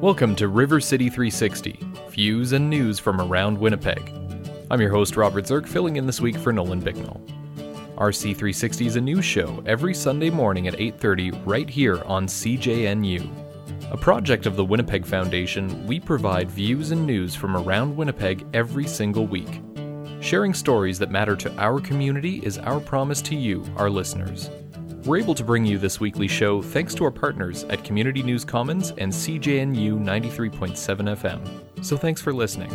Welcome 0.00 0.36
to 0.36 0.46
River 0.46 0.78
City 0.78 1.10
360, 1.10 1.76
views 2.10 2.52
and 2.52 2.70
news 2.70 3.00
from 3.00 3.20
around 3.20 3.58
Winnipeg. 3.58 4.12
I'm 4.70 4.80
your 4.80 4.92
host, 4.92 5.16
Robert 5.16 5.48
Zirk, 5.48 5.66
filling 5.66 5.96
in 5.96 6.06
this 6.06 6.20
week 6.20 6.36
for 6.36 6.52
Nolan 6.52 6.78
Bicknell. 6.78 7.20
RC360 7.96 8.86
is 8.86 8.94
a 8.94 9.00
news 9.00 9.24
show 9.24 9.60
every 9.66 9.92
Sunday 9.92 10.30
morning 10.30 10.68
at 10.68 10.78
8:30 10.78 11.32
right 11.44 11.68
here 11.68 12.00
on 12.04 12.28
CJNU. 12.28 13.28
A 13.90 13.96
project 13.96 14.46
of 14.46 14.54
the 14.54 14.64
Winnipeg 14.64 15.04
Foundation, 15.04 15.84
we 15.84 15.98
provide 15.98 16.48
views 16.48 16.92
and 16.92 17.04
news 17.04 17.34
from 17.34 17.56
around 17.56 17.96
Winnipeg 17.96 18.46
every 18.54 18.86
single 18.86 19.26
week. 19.26 19.60
Sharing 20.20 20.54
stories 20.54 21.00
that 21.00 21.10
matter 21.10 21.34
to 21.34 21.52
our 21.56 21.80
community 21.80 22.40
is 22.44 22.58
our 22.58 22.78
promise 22.78 23.20
to 23.22 23.34
you, 23.34 23.64
our 23.76 23.90
listeners. 23.90 24.48
We're 25.08 25.16
able 25.16 25.34
to 25.36 25.42
bring 25.42 25.64
you 25.64 25.78
this 25.78 26.00
weekly 26.00 26.28
show 26.28 26.60
thanks 26.60 26.94
to 26.96 27.04
our 27.04 27.10
partners 27.10 27.64
at 27.70 27.82
Community 27.82 28.22
News 28.22 28.44
Commons 28.44 28.90
and 28.98 29.10
CJNU 29.10 29.98
93.7 29.98 30.76
FM. 30.76 31.82
So 31.82 31.96
thanks 31.96 32.20
for 32.20 32.30
listening. 32.34 32.70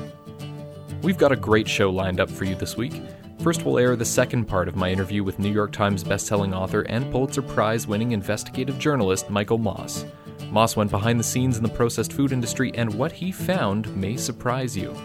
We've 1.03 1.20
got 1.20 1.31
a 1.31 1.35
great 1.35 1.67
show 1.67 1.91
lined 1.91 2.20
up 2.20 2.31
for 2.31 2.45
you 2.45 2.55
this 2.55 2.75
week. 2.75 3.03
First, 3.44 3.63
we'll 3.63 3.77
air 3.77 3.95
the 3.95 4.03
second 4.03 4.45
part 4.45 4.67
of 4.67 4.75
my 4.75 4.89
interview 4.89 5.23
with 5.23 5.38
New 5.38 5.52
York 5.52 5.72
Times 5.73 6.03
bestselling 6.03 6.58
author 6.58 6.81
and 6.89 7.11
Pulitzer 7.11 7.44
Prize 7.44 7.85
winning 7.85 8.13
investigative 8.13 8.80
journalist 8.80 9.30
Michael 9.30 9.59
Moss. 9.59 10.03
Moss 10.50 10.75
went 10.75 10.89
behind 10.89 11.20
the 11.20 11.23
scenes 11.23 11.58
in 11.58 11.63
the 11.63 11.70
processed 11.70 12.13
food 12.13 12.31
industry, 12.31 12.72
and 12.73 12.91
what 12.95 13.11
he 13.11 13.31
found 13.31 13.95
may 13.95 14.17
surprise 14.17 14.75
you. 14.75 14.95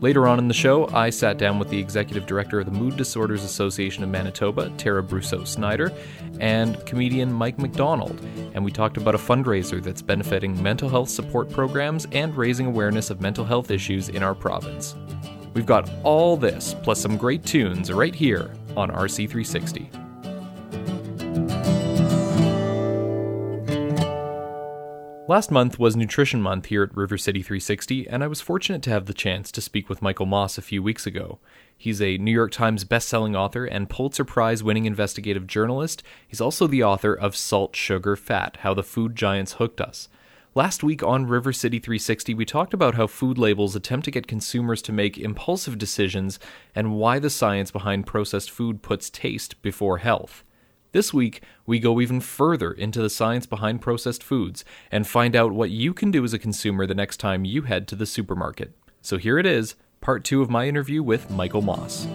Later 0.00 0.26
on 0.26 0.38
in 0.38 0.48
the 0.48 0.54
show, 0.54 0.88
I 0.88 1.08
sat 1.08 1.38
down 1.38 1.58
with 1.58 1.68
the 1.68 1.78
executive 1.78 2.26
director 2.26 2.60
of 2.60 2.66
the 2.66 2.72
Mood 2.72 2.96
Disorders 2.96 3.42
Association 3.42 4.04
of 4.04 4.10
Manitoba, 4.10 4.70
Tara 4.76 5.02
Brousseau 5.02 5.46
Snider, 5.46 5.92
and 6.40 6.84
comedian 6.84 7.32
Mike 7.32 7.58
MacDonald, 7.58 8.20
and 8.54 8.64
we 8.64 8.70
talked 8.70 8.96
about 8.96 9.14
a 9.14 9.18
fundraiser 9.18 9.82
that's 9.82 10.02
benefiting 10.02 10.60
mental 10.62 10.88
health 10.88 11.08
support 11.08 11.48
programs 11.48 12.06
and 12.12 12.36
raising 12.36 12.66
awareness 12.66 13.08
of 13.08 13.20
mental 13.20 13.44
health 13.44 13.70
issues 13.70 14.10
in 14.10 14.22
our 14.22 14.34
province. 14.34 14.94
We've 15.54 15.64
got 15.64 15.88
all 16.02 16.36
this, 16.36 16.74
plus 16.82 17.00
some 17.00 17.16
great 17.16 17.44
tunes, 17.44 17.90
right 17.90 18.14
here 18.14 18.52
on 18.76 18.90
RC360. 18.90 20.03
Last 25.26 25.50
month 25.50 25.78
was 25.78 25.96
Nutrition 25.96 26.42
Month 26.42 26.66
here 26.66 26.82
at 26.82 26.94
River 26.94 27.16
City 27.16 27.40
360, 27.40 28.06
and 28.10 28.22
I 28.22 28.26
was 28.26 28.42
fortunate 28.42 28.82
to 28.82 28.90
have 28.90 29.06
the 29.06 29.14
chance 29.14 29.50
to 29.52 29.62
speak 29.62 29.88
with 29.88 30.02
Michael 30.02 30.26
Moss 30.26 30.58
a 30.58 30.62
few 30.62 30.82
weeks 30.82 31.06
ago. 31.06 31.38
He's 31.74 32.02
a 32.02 32.18
New 32.18 32.30
York 32.30 32.52
Times 32.52 32.84
bestselling 32.84 33.34
author 33.34 33.64
and 33.64 33.88
Pulitzer 33.88 34.26
Prize 34.26 34.62
winning 34.62 34.84
investigative 34.84 35.46
journalist. 35.46 36.02
He's 36.28 36.42
also 36.42 36.66
the 36.66 36.84
author 36.84 37.14
of 37.14 37.34
Salt, 37.34 37.74
Sugar, 37.74 38.16
Fat 38.16 38.58
How 38.60 38.74
the 38.74 38.82
Food 38.82 39.16
Giants 39.16 39.54
Hooked 39.54 39.80
Us. 39.80 40.10
Last 40.54 40.84
week 40.84 41.02
on 41.02 41.24
River 41.24 41.54
City 41.54 41.78
360, 41.78 42.34
we 42.34 42.44
talked 42.44 42.74
about 42.74 42.96
how 42.96 43.06
food 43.06 43.38
labels 43.38 43.74
attempt 43.74 44.04
to 44.04 44.10
get 44.10 44.26
consumers 44.26 44.82
to 44.82 44.92
make 44.92 45.16
impulsive 45.16 45.78
decisions 45.78 46.38
and 46.74 46.96
why 46.96 47.18
the 47.18 47.30
science 47.30 47.70
behind 47.70 48.06
processed 48.06 48.50
food 48.50 48.82
puts 48.82 49.08
taste 49.08 49.62
before 49.62 49.98
health. 49.98 50.44
This 50.94 51.12
week, 51.12 51.42
we 51.66 51.80
go 51.80 52.00
even 52.00 52.20
further 52.20 52.70
into 52.70 53.02
the 53.02 53.10
science 53.10 53.46
behind 53.46 53.80
processed 53.80 54.22
foods 54.22 54.64
and 54.92 55.08
find 55.08 55.34
out 55.34 55.50
what 55.50 55.70
you 55.70 55.92
can 55.92 56.12
do 56.12 56.22
as 56.22 56.32
a 56.32 56.38
consumer 56.38 56.86
the 56.86 56.94
next 56.94 57.16
time 57.16 57.44
you 57.44 57.62
head 57.62 57.88
to 57.88 57.96
the 57.96 58.06
supermarket. 58.06 58.70
So 59.02 59.16
here 59.16 59.36
it 59.36 59.44
is, 59.44 59.74
part 60.00 60.22
two 60.22 60.40
of 60.40 60.50
my 60.50 60.68
interview 60.68 61.02
with 61.02 61.28
Michael 61.32 61.62
Moss. 61.62 62.06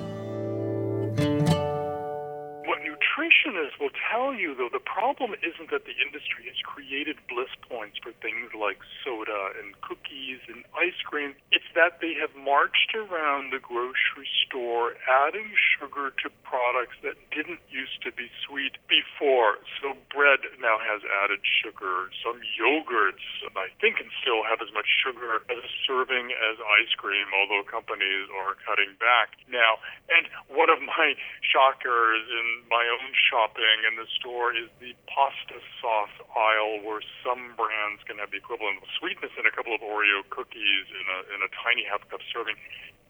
Tell 4.20 4.36
you, 4.36 4.52
though, 4.56 4.72
the 4.72 4.84
problem 4.84 5.32
isn't 5.40 5.72
that 5.72 5.88
the 5.88 5.96
industry 6.04 6.44
has 6.52 6.60
created 6.68 7.16
bliss 7.32 7.52
points 7.72 7.96
for 8.04 8.12
things 8.20 8.52
like 8.52 8.84
soda 9.00 9.56
and 9.56 9.80
cookies 9.80 10.44
and 10.52 10.68
ice 10.76 11.00
cream. 11.08 11.32
It's 11.56 11.68
that 11.76 12.04
they 12.04 12.20
have 12.20 12.36
marched 12.36 12.92
around 12.92 13.56
the 13.56 13.64
grocery 13.64 14.28
store 14.44 15.00
adding 15.08 15.56
sugar 15.56 16.12
to 16.20 16.28
products 16.44 17.00
that 17.00 17.16
didn't 17.32 17.64
used 17.72 18.04
to 18.04 18.12
be 18.12 18.28
sweet 18.44 18.76
before. 18.92 19.64
So 19.80 19.96
bread 20.12 20.44
now 20.60 20.76
has 20.84 21.00
added 21.24 21.40
sugar. 21.64 22.12
Some 22.20 22.44
yogurts, 22.60 23.24
I 23.56 23.72
think, 23.80 24.04
can 24.04 24.12
still 24.20 24.44
have 24.44 24.60
as 24.60 24.74
much 24.76 24.90
sugar 25.00 25.40
as 25.48 25.60
a 25.64 25.72
serving 25.88 26.36
as 26.36 26.60
ice 26.60 26.92
cream, 27.00 27.30
although 27.32 27.64
companies 27.64 28.28
are 28.36 28.60
cutting 28.68 29.00
back 29.00 29.40
now. 29.48 29.80
And 30.12 30.28
one 30.52 30.68
of 30.68 30.84
my 30.84 31.16
shockers 31.46 32.26
in 32.28 32.68
my 32.68 32.84
own 32.84 33.14
shopping 33.16 33.88
in 33.88 33.96
the 33.96 34.09
store 34.18 34.56
is 34.56 34.70
the 34.82 34.96
pasta 35.06 35.60
sauce 35.82 36.16
aisle 36.34 36.82
where 36.86 37.02
some 37.22 37.54
brands 37.54 38.02
can 38.08 38.18
have 38.18 38.32
the 38.32 38.40
equivalent 38.42 38.82
of 38.82 38.88
sweetness 38.98 39.32
in 39.38 39.46
a 39.46 39.54
couple 39.54 39.76
of 39.76 39.82
Oreo 39.82 40.26
cookies 40.30 40.86
in 40.90 41.06
a, 41.06 41.20
in 41.36 41.40
a 41.46 41.50
tiny 41.62 41.86
half 41.86 42.02
cup 42.10 42.22
serving. 42.34 42.58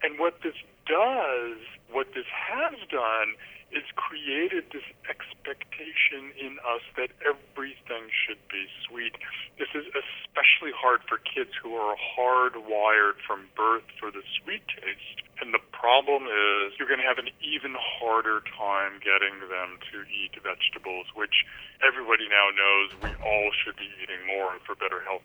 And 0.04 0.20
what 0.20 0.42
this 0.44 0.56
does, 0.88 1.60
what 1.92 2.08
this 2.16 2.28
has 2.32 2.76
done, 2.90 3.36
is 3.70 3.86
created 3.94 4.66
this 4.74 4.86
expectation 5.06 6.34
in 6.34 6.58
us 6.66 6.82
that 6.98 7.14
everything 7.22 8.10
should 8.10 8.42
be 8.50 8.66
sweet. 8.88 9.14
This 9.62 9.70
is 9.78 9.86
especially 9.94 10.74
hard 10.74 11.06
for 11.06 11.22
kids 11.22 11.54
who 11.62 11.78
are 11.78 11.94
hardwired 11.94 13.22
from 13.30 13.46
birth 13.54 13.86
for 14.02 14.10
the 14.10 14.26
sweet 14.42 14.66
taste. 14.74 15.22
And 15.38 15.54
the 15.54 15.62
problem 15.70 16.26
is 16.26 16.74
you're 16.82 16.90
going 16.90 17.00
to 17.00 17.08
have 17.08 17.22
an 17.22 17.30
even 17.46 17.78
harder 17.78 18.42
time 18.58 18.98
getting 19.06 19.38
them 19.48 19.78
to 19.94 19.98
eat 20.10 20.34
vegetables, 20.42 21.06
which 21.14 21.46
everybody 21.86 22.26
now 22.26 22.50
knows 22.50 22.88
we 23.06 23.14
all 23.22 23.54
should 23.54 23.78
be 23.78 23.88
eating 24.02 24.26
more 24.26 24.58
for 24.66 24.74
better 24.74 25.06
health. 25.06 25.24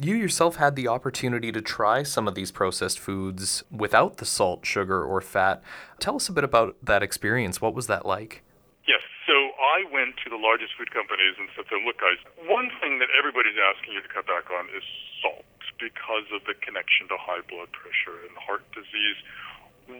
You 0.00 0.16
yourself 0.16 0.56
had 0.56 0.74
the 0.74 0.88
opportunity 0.88 1.52
to 1.52 1.60
try 1.60 2.02
some 2.02 2.26
of 2.26 2.34
these 2.34 2.50
processed 2.50 2.98
foods 2.98 3.62
without 3.70 4.16
the 4.16 4.24
salt, 4.24 4.64
sugar, 4.64 5.04
or 5.04 5.20
fat. 5.20 5.62
Tell 6.00 6.16
us 6.16 6.28
a 6.28 6.32
bit 6.32 6.44
about 6.44 6.76
that 6.82 7.02
experience. 7.02 7.60
What 7.60 7.74
was 7.74 7.86
that 7.88 8.06
like? 8.06 8.42
Yes, 8.88 9.02
so 9.26 9.32
I 9.32 9.84
went 9.92 10.16
to 10.24 10.30
the 10.30 10.40
largest 10.40 10.72
food 10.78 10.90
companies 10.90 11.36
and 11.38 11.48
said 11.54 11.68
to 11.68 11.76
them, 11.76 11.84
look, 11.84 12.00
guys, 12.00 12.18
one 12.48 12.70
thing 12.80 12.98
that 12.98 13.08
everybody's 13.16 13.60
asking 13.60 13.94
you 13.94 14.02
to 14.02 14.08
cut 14.08 14.26
back 14.26 14.50
on 14.50 14.66
is 14.74 14.82
salt 15.20 15.44
because 15.78 16.24
of 16.32 16.40
the 16.48 16.54
connection 16.54 17.06
to 17.08 17.16
high 17.20 17.44
blood 17.46 17.70
pressure 17.70 18.16
and 18.26 18.34
heart 18.38 18.64
disease. 18.72 19.18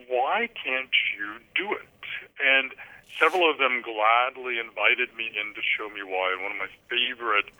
Why 0.08 0.48
can't 0.56 0.94
you 1.18 1.36
do 1.54 1.74
it? 1.76 2.00
And 2.40 2.72
several 3.20 3.44
of 3.50 3.58
them 3.58 3.84
gladly 3.84 4.56
invited 4.58 5.12
me 5.14 5.30
in 5.30 5.52
to 5.52 5.60
show 5.60 5.92
me 5.92 6.00
why. 6.00 6.32
And 6.32 6.42
one 6.42 6.52
of 6.56 6.58
my 6.58 6.72
favorite 6.88 7.52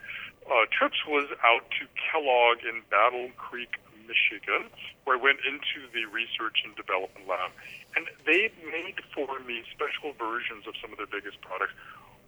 uh, 0.47 0.67
trips 0.71 0.99
was 1.07 1.29
out 1.45 1.65
to 1.79 1.87
Kellogg 1.95 2.65
in 2.67 2.83
Battle 2.91 3.31
Creek, 3.37 3.79
Michigan, 4.07 4.69
where 5.05 5.17
I 5.17 5.21
went 5.21 5.39
into 5.47 5.87
the 5.95 6.07
research 6.11 6.63
and 6.65 6.75
development 6.75 7.29
lab. 7.29 7.51
And 7.95 8.09
they 8.27 8.51
made 8.65 8.99
for 9.15 9.41
me 9.45 9.63
special 9.71 10.17
versions 10.17 10.67
of 10.67 10.75
some 10.81 10.91
of 10.93 10.99
their 10.99 11.11
biggest 11.11 11.41
products 11.41 11.77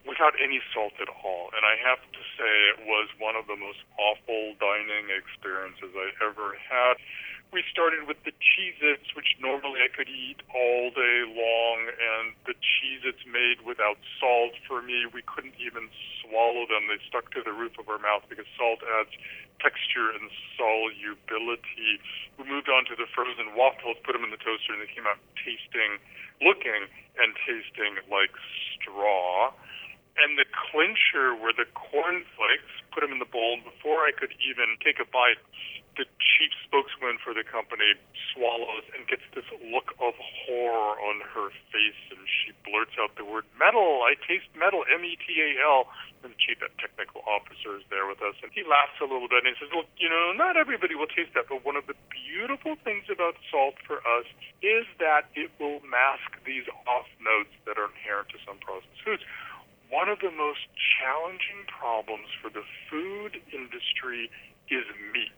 without 0.05 0.37
any 0.37 0.61
salt 0.73 0.93
at 1.01 1.09
all. 1.09 1.49
And 1.57 1.65
I 1.65 1.81
have 1.81 2.01
to 2.01 2.23
say, 2.37 2.53
it 2.77 2.81
was 2.85 3.09
one 3.17 3.37
of 3.37 3.49
the 3.49 3.57
most 3.57 3.81
awful 3.97 4.53
dining 4.61 5.09
experiences 5.09 5.91
I 5.97 6.13
ever 6.21 6.53
had 6.61 7.01
we 7.55 7.63
started 7.71 8.11
with 8.11 8.19
the 8.27 8.35
Cheez 8.43 8.75
Its, 8.83 9.15
which 9.15 9.39
normally 9.39 9.79
I 9.79 9.87
could 9.87 10.11
eat 10.11 10.43
all 10.51 10.91
day 10.91 11.23
long, 11.23 11.87
and 11.87 12.35
the 12.51 12.59
Cheez 12.59 13.07
Its 13.07 13.23
made 13.31 13.63
without 13.63 13.95
salt 14.19 14.59
for 14.67 14.83
me, 14.83 15.07
we 15.07 15.23
couldn't 15.23 15.55
even 15.63 15.87
swallow 16.19 16.67
them. 16.67 16.91
They 16.91 16.99
stuck 17.07 17.31
to 17.39 17.47
the 17.47 17.55
roof 17.55 17.79
of 17.79 17.87
our 17.87 18.03
mouth 18.03 18.27
because 18.27 18.51
salt 18.59 18.83
adds 18.99 19.15
texture 19.63 20.11
and 20.11 20.27
solubility. 20.59 22.03
We 22.43 22.51
moved 22.51 22.67
on 22.67 22.91
to 22.91 22.99
the 22.99 23.07
frozen 23.15 23.55
waffles, 23.55 24.03
put 24.03 24.19
them 24.19 24.27
in 24.27 24.35
the 24.35 24.43
toaster, 24.43 24.75
and 24.75 24.83
they 24.83 24.91
came 24.91 25.07
out 25.07 25.23
tasting, 25.39 26.03
looking, 26.43 26.91
and 27.23 27.39
tasting 27.47 28.03
like 28.11 28.35
straw. 28.75 29.55
And 30.19 30.35
the 30.35 30.47
clincher 30.51 31.39
were 31.39 31.55
the 31.55 31.71
cornflakes, 31.79 32.75
put 32.91 33.07
them 33.07 33.15
in 33.15 33.23
the 33.23 33.31
bowl, 33.31 33.63
before 33.63 34.03
I 34.03 34.11
could 34.11 34.35
even 34.43 34.75
take 34.83 34.99
a 34.99 35.07
bite, 35.07 35.39
the 35.97 36.07
chief 36.19 36.51
spokesman 36.67 37.23
for 37.23 37.31
the 37.35 37.47
company 37.47 37.95
swallows 38.35 38.83
and 38.95 39.07
gets 39.07 39.23
this 39.35 39.47
look 39.71 39.95
of 40.03 40.15
horror 40.19 40.99
on 40.99 41.23
her 41.23 41.51
face, 41.71 42.03
and 42.11 42.23
she 42.27 42.51
blurts 42.67 42.99
out 42.99 43.15
the 43.15 43.25
word 43.25 43.47
metal. 43.59 44.03
I 44.03 44.19
taste 44.27 44.51
metal, 44.59 44.83
M 44.91 45.07
E 45.07 45.15
T 45.23 45.39
A 45.39 45.63
L. 45.63 45.87
And 46.23 46.33
the 46.33 46.41
chief 46.41 46.59
technical 46.81 47.21
officer 47.29 47.77
is 47.77 47.85
there 47.93 48.09
with 48.09 48.19
us, 48.25 48.35
and 48.43 48.51
he 48.51 48.65
laughs 48.65 48.97
a 48.99 49.07
little 49.07 49.29
bit 49.29 49.45
and 49.45 49.53
he 49.53 49.57
says, 49.61 49.71
"Look, 49.77 49.87
you 50.01 50.09
know, 50.09 50.33
not 50.33 50.57
everybody 50.57 50.95
will 50.97 51.11
taste 51.11 51.35
that, 51.35 51.47
but 51.53 51.63
one 51.65 51.77
of 51.77 51.87
the 51.87 51.95
beautiful 52.09 52.75
things 52.81 53.07
about 53.13 53.37
salt 53.53 53.77
for 53.87 54.01
us 54.03 54.25
is 54.63 54.89
that 54.99 55.29
it 55.37 55.53
will 55.61 55.85
mask 55.85 56.43
these 56.45 56.65
off 56.89 57.07
notes 57.21 57.53
that 57.69 57.77
are 57.79 57.93
inherent 57.93 58.31
to 58.31 58.39
some 58.47 58.59
processed 58.59 59.03
foods." 59.05 59.23
One 59.91 60.09
of 60.09 60.19
the 60.19 60.33
most 60.33 60.65
challenging 60.99 61.69
problems 61.69 62.27
for 62.41 62.49
the 62.49 62.65
food 62.89 63.41
industry 63.53 64.31
is 64.71 64.85
meat 65.13 65.31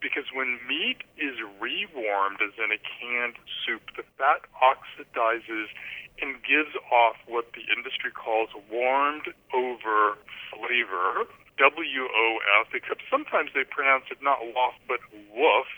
because 0.00 0.24
when 0.32 0.58
meat 0.66 1.04
is 1.16 1.36
rewarmed, 1.60 2.40
as 2.40 2.56
in 2.56 2.72
a 2.72 2.80
canned 2.80 3.36
soup, 3.64 3.84
the 3.96 4.04
fat 4.16 4.42
oxidizes 4.58 5.68
and 6.20 6.36
gives 6.44 6.74
off 6.92 7.16
what 7.26 7.52
the 7.52 7.64
industry 7.72 8.10
calls 8.12 8.50
warmed 8.70 9.28
over 9.54 10.18
flavor, 10.52 11.28
W 11.56 12.02
O 12.08 12.26
F, 12.64 12.72
except 12.74 13.02
sometimes 13.10 13.50
they 13.54 13.64
pronounce 13.64 14.04
it 14.10 14.18
not 14.22 14.40
waff 14.56 14.74
but 14.88 15.00
woof, 15.32 15.70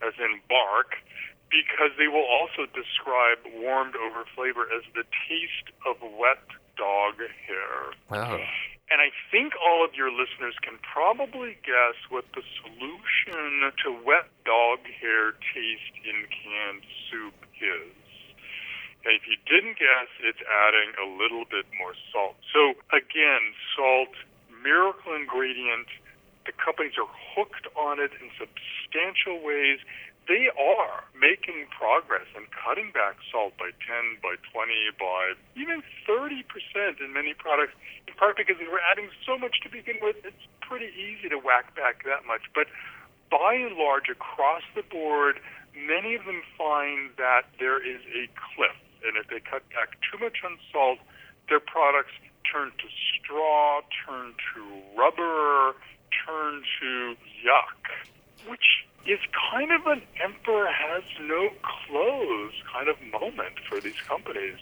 as 0.00 0.14
in 0.18 0.40
bark, 0.48 0.96
because 1.48 1.92
they 1.96 2.08
will 2.08 2.24
also 2.24 2.64
describe 2.72 3.38
warmed 3.56 3.96
over 3.96 4.24
flavor 4.36 4.68
as 4.72 4.84
the 4.94 5.04
taste 5.28 5.72
of 5.88 5.96
wet 6.16 6.44
dog 6.76 7.16
hair. 7.46 7.92
Wow. 8.10 8.40
And 8.88 9.04
I 9.04 9.12
think 9.30 9.52
all 9.60 9.84
of 9.84 9.92
your 9.92 10.08
listeners 10.08 10.56
can 10.64 10.80
probably 10.80 11.60
guess 11.60 11.96
what 12.08 12.24
the 12.32 12.40
solution 12.64 13.68
to 13.84 13.92
wet 14.00 14.32
dog 14.48 14.80
hair 14.88 15.36
taste 15.52 15.96
in 16.08 16.24
canned 16.32 16.84
soup 17.10 17.36
is. 17.60 17.92
And 19.04 19.12
if 19.12 19.28
you 19.28 19.36
didn't 19.44 19.76
guess, 19.76 20.08
it's 20.24 20.40
adding 20.40 20.96
a 20.96 21.06
little 21.06 21.44
bit 21.44 21.68
more 21.76 21.92
salt. 22.12 22.40
So 22.52 22.80
again, 22.88 23.52
salt 23.76 24.12
miracle 24.64 25.14
ingredient. 25.14 25.88
The 26.48 26.56
companies 26.56 26.96
are 26.96 27.12
hooked 27.36 27.68
on 27.76 28.00
it 28.00 28.10
in 28.24 28.32
substantial 28.40 29.44
ways. 29.44 29.84
They 30.28 30.52
are 30.52 31.08
making 31.16 31.72
progress 31.72 32.28
and 32.36 32.44
cutting 32.52 32.92
back 32.92 33.16
salt 33.32 33.56
by 33.56 33.72
10, 33.80 34.20
by 34.20 34.36
20, 34.52 34.92
by 35.00 35.32
even 35.56 35.80
30% 36.04 36.44
in 37.00 37.16
many 37.16 37.32
products, 37.32 37.72
in 38.04 38.12
part 38.12 38.36
because 38.36 38.60
they 38.60 38.68
were 38.68 38.84
adding 38.92 39.08
so 39.24 39.40
much 39.40 39.56
to 39.64 39.72
begin 39.72 39.96
with. 40.04 40.20
It's 40.28 40.44
pretty 40.60 40.92
easy 40.92 41.32
to 41.32 41.40
whack 41.40 41.72
back 41.74 42.04
that 42.04 42.28
much. 42.28 42.44
But 42.52 42.68
by 43.32 43.56
and 43.56 43.80
large, 43.80 44.12
across 44.12 44.60
the 44.76 44.84
board, 44.84 45.40
many 45.72 46.14
of 46.14 46.28
them 46.28 46.44
find 46.60 47.08
that 47.16 47.48
there 47.58 47.80
is 47.80 48.04
a 48.12 48.28
cliff. 48.36 48.76
And 49.08 49.16
if 49.16 49.32
they 49.32 49.40
cut 49.40 49.64
back 49.72 49.96
too 50.12 50.20
much 50.20 50.44
on 50.44 50.60
salt, 50.68 51.00
their 51.48 51.60
products 51.60 52.12
turn 52.44 52.68
to 52.68 52.88
straw, 53.16 53.80
turn 54.04 54.36
to 54.52 54.60
rubber, 54.92 55.72
turn 56.26 56.62
to 56.80 57.16
yuck, 57.40 57.80
which 58.48 58.84
is 59.06 59.20
kind 59.52 59.72
of 59.72 59.86
an 59.86 60.02
emperor 60.22 60.68
has 60.68 61.02
no 61.22 61.48
clothes 61.62 62.52
kind 62.72 62.88
of 62.88 62.96
moment 63.12 63.56
for 63.68 63.80
these 63.80 63.98
companies. 64.06 64.58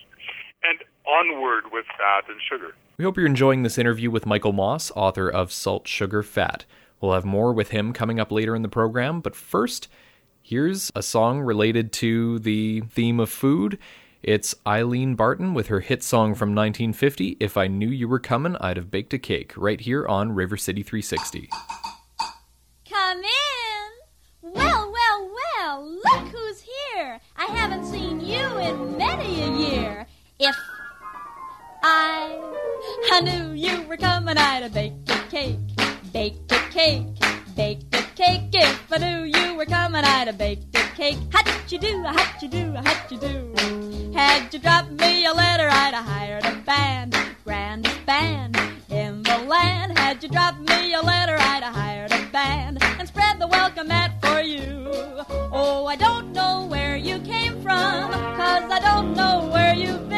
And 0.63 0.79
onward 1.07 1.73
with 1.73 1.87
fat 2.17 2.31
and 2.31 2.41
sugar. 2.49 2.75
We 2.99 3.05
hope 3.05 3.17
you're 3.17 3.27
enjoying 3.27 3.63
this 3.63 3.79
interview 3.79 4.11
with 4.11 4.27
Michael 4.27 4.53
Moss, 4.53 4.91
author 4.95 5.29
of 5.29 5.53
Salt, 5.53 5.87
Sugar, 5.87 6.23
Fat. 6.23 6.65
We'll 7.01 7.13
have 7.13 7.25
more 7.25 7.53
with 7.53 7.71
him 7.71 7.93
coming 7.93 8.19
up 8.19 8.33
later 8.33 8.57
in 8.57 8.63
the 8.63 8.69
program, 8.69 9.21
but 9.21 9.37
first, 9.37 9.89
here's 10.43 10.91
a 10.95 11.03
song 11.03 11.41
related 11.41 11.93
to 11.95 12.39
the 12.39 12.81
theme 12.91 13.21
of 13.21 13.31
food 13.31 13.79
it's 14.23 14.57
Eileen 14.67 15.15
Barton 15.15 15.55
with 15.55 15.69
her 15.69 15.81
hit 15.81 16.03
song 16.03 16.35
from 16.35 16.49
1950, 16.49 17.37
If 17.39 17.57
I 17.57 17.69
Knew 17.69 17.89
You 17.89 18.09
Were 18.09 18.19
Comin', 18.19 18.57
I'd 18.57 18.77
Have 18.77 18.91
Baked 18.91 19.15
a 19.15 19.19
Cake, 19.19 19.53
right 19.57 19.81
here 19.81 20.05
on 20.05 20.33
River 20.33 20.57
City 20.57 20.83
360. 20.83 21.49
Come 22.91 23.19
in! 23.19 24.53
Well, 24.53 24.91
well, 24.91 25.31
well, 25.33 25.87
look 25.87 26.29
who's 26.33 26.61
here! 26.61 27.21
I 27.37 27.45
haven't 27.45 27.85
seen 27.85 28.19
you 28.19 28.59
in 28.59 28.97
many 28.97 29.43
a 29.43 29.51
year. 29.53 30.06
I, 31.89 32.41
I 33.13 33.21
knew 33.21 33.53
you 33.53 33.83
were 33.83 33.97
coming, 33.97 34.37
I'd 34.37 34.65
have 34.65 34.75
baked 34.75 35.09
a 35.09 35.19
cake, 35.31 35.61
baked 36.13 36.51
a 36.51 36.59
cake, 36.71 37.07
baked 37.55 37.95
a 37.95 38.03
cake. 38.17 38.51
If 38.53 38.93
I 38.93 38.97
knew 38.99 39.23
you 39.23 39.55
were 39.55 39.67
coming, 39.67 40.03
I'd 40.05 40.27
have 40.27 40.37
baked 40.37 40.77
a 40.77 40.83
cake. 40.97 41.17
How'd 41.33 41.71
you 41.71 41.79
do, 41.79 42.03
how'd 42.03 42.43
you 42.43 42.49
do, 42.49 42.73
how'd 42.73 43.13
you 43.13 43.19
do? 43.19 44.13
Had 44.13 44.53
you 44.53 44.59
dropped 44.59 44.91
me 44.91 45.27
a 45.27 45.33
letter, 45.33 45.69
I'd 45.69 45.95
have 45.95 46.05
hired 46.05 46.45
a 46.45 46.57
band, 46.67 47.17
grandest 47.45 48.05
band 48.05 48.59
in 48.91 49.23
the 49.23 49.39
land. 49.47 49.97
Had 49.97 50.21
you 50.25 50.29
dropped 50.29 50.69
me 50.69 50.93
a 50.93 51.01
letter, 51.01 51.37
I'd 51.39 51.63
have 51.63 51.75
hired 51.75 52.11
a 52.11 52.27
band 52.33 52.83
and 52.83 53.07
spread 53.07 53.39
the 53.39 53.47
welcome 53.47 53.87
mat 53.87 54.21
for 54.21 54.41
you. 54.41 54.89
Oh, 55.53 55.87
I 55.87 55.95
don't 55.95 56.33
know 56.33 56.67
where 56.67 56.97
you 56.97 57.21
came 57.21 57.63
from, 57.63 58.11
cause 58.11 58.73
I 58.73 58.81
don't 58.81 59.15
know 59.15 59.49
where 59.53 59.77
you've 59.77 60.09
been. 60.09 60.16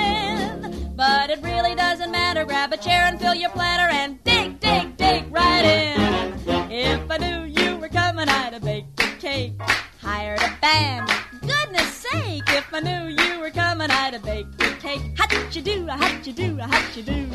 Really 1.48 1.74
doesn't 1.74 2.10
matter. 2.10 2.44
Grab 2.44 2.72
a 2.72 2.76
chair 2.76 3.02
and 3.04 3.20
fill 3.20 3.34
your 3.34 3.50
platter 3.50 3.88
and 3.90 4.22
dig, 4.24 4.60
dig, 4.60 4.96
dig 4.96 5.24
right 5.30 5.64
in. 5.64 6.34
If 6.70 7.10
I 7.10 7.16
knew 7.18 7.44
you 7.44 7.76
were 7.78 7.88
coming, 7.88 8.28
I'd 8.28 8.52
have 8.52 8.62
baked 8.62 9.02
a 9.02 9.06
cake, 9.16 9.54
hired 10.00 10.40
a 10.40 10.56
band. 10.60 11.10
Goodness 11.40 12.06
sake, 12.10 12.44
if 12.48 12.72
I 12.72 12.80
knew 12.80 13.08
you 13.22 13.40
were 13.40 13.50
coming, 13.50 13.90
I'd 13.90 14.14
have 14.14 14.22
baked 14.22 14.62
a 14.62 14.70
cake. 14.76 15.02
How'd 15.16 15.54
you 15.54 15.62
do? 15.62 15.86
How'd 15.86 16.26
you 16.26 16.32
do? 16.32 16.56
How'd 16.58 16.96
you 16.96 17.02
do? 17.02 17.26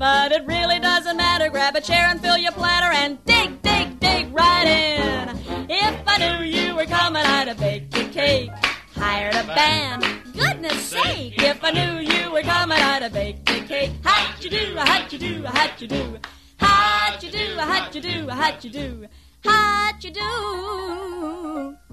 But 0.00 0.32
it 0.32 0.46
really 0.46 0.78
doesn't 0.78 1.18
matter. 1.18 1.50
Grab 1.50 1.76
a 1.76 1.80
chair 1.82 2.06
and 2.08 2.18
fill 2.22 2.38
your 2.38 2.52
platter 2.52 2.90
and 2.90 3.22
dig, 3.26 3.60
dig, 3.60 4.00
dig 4.00 4.34
right 4.34 4.66
in. 4.66 5.28
If 5.68 6.02
I 6.06 6.16
knew 6.16 6.42
you 6.42 6.74
were 6.74 6.86
coming, 6.86 7.22
I'd 7.22 7.48
have 7.48 7.58
baked 7.58 7.94
a 7.98 8.04
cake, 8.08 8.50
hired 8.94 9.34
a 9.34 9.44
band. 9.44 10.02
Goodness 10.34 10.82
sake! 10.84 11.34
If 11.42 11.62
I 11.62 11.72
knew 11.72 11.98
you 12.00 12.32
were 12.32 12.40
coming, 12.40 12.78
I'd 12.78 13.02
have 13.02 13.12
baked 13.12 13.50
a 13.50 13.60
cake. 13.60 13.92
How'd 14.02 14.42
you 14.42 14.48
do? 14.48 14.74
How'd 14.74 15.12
you 15.12 15.18
do? 15.18 15.44
How'd 15.44 15.78
you 15.82 15.86
do? 15.86 16.18
How'd 16.56 17.22
you 17.22 17.30
do? 17.30 17.56
How'd 17.58 17.94
you 17.94 18.00
do? 18.00 18.28
How'd 18.30 18.64
you 18.64 18.70
do? 18.70 19.06
How'd 19.44 20.02
you 20.04 20.12
do? 20.12 20.16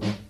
you 0.00 0.02
do? 0.02 0.27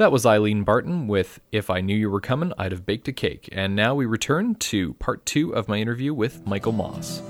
That 0.00 0.12
was 0.12 0.24
Eileen 0.24 0.64
Barton 0.64 1.08
with 1.08 1.40
If 1.52 1.68
I 1.68 1.82
Knew 1.82 1.94
You 1.94 2.08
Were 2.08 2.22
Coming, 2.22 2.54
I'd 2.56 2.72
Have 2.72 2.86
Baked 2.86 3.08
a 3.08 3.12
Cake. 3.12 3.50
And 3.52 3.76
now 3.76 3.94
we 3.94 4.06
return 4.06 4.54
to 4.54 4.94
part 4.94 5.26
two 5.26 5.54
of 5.54 5.68
my 5.68 5.76
interview 5.76 6.14
with 6.14 6.46
Michael 6.46 6.72
Moss. 6.72 7.20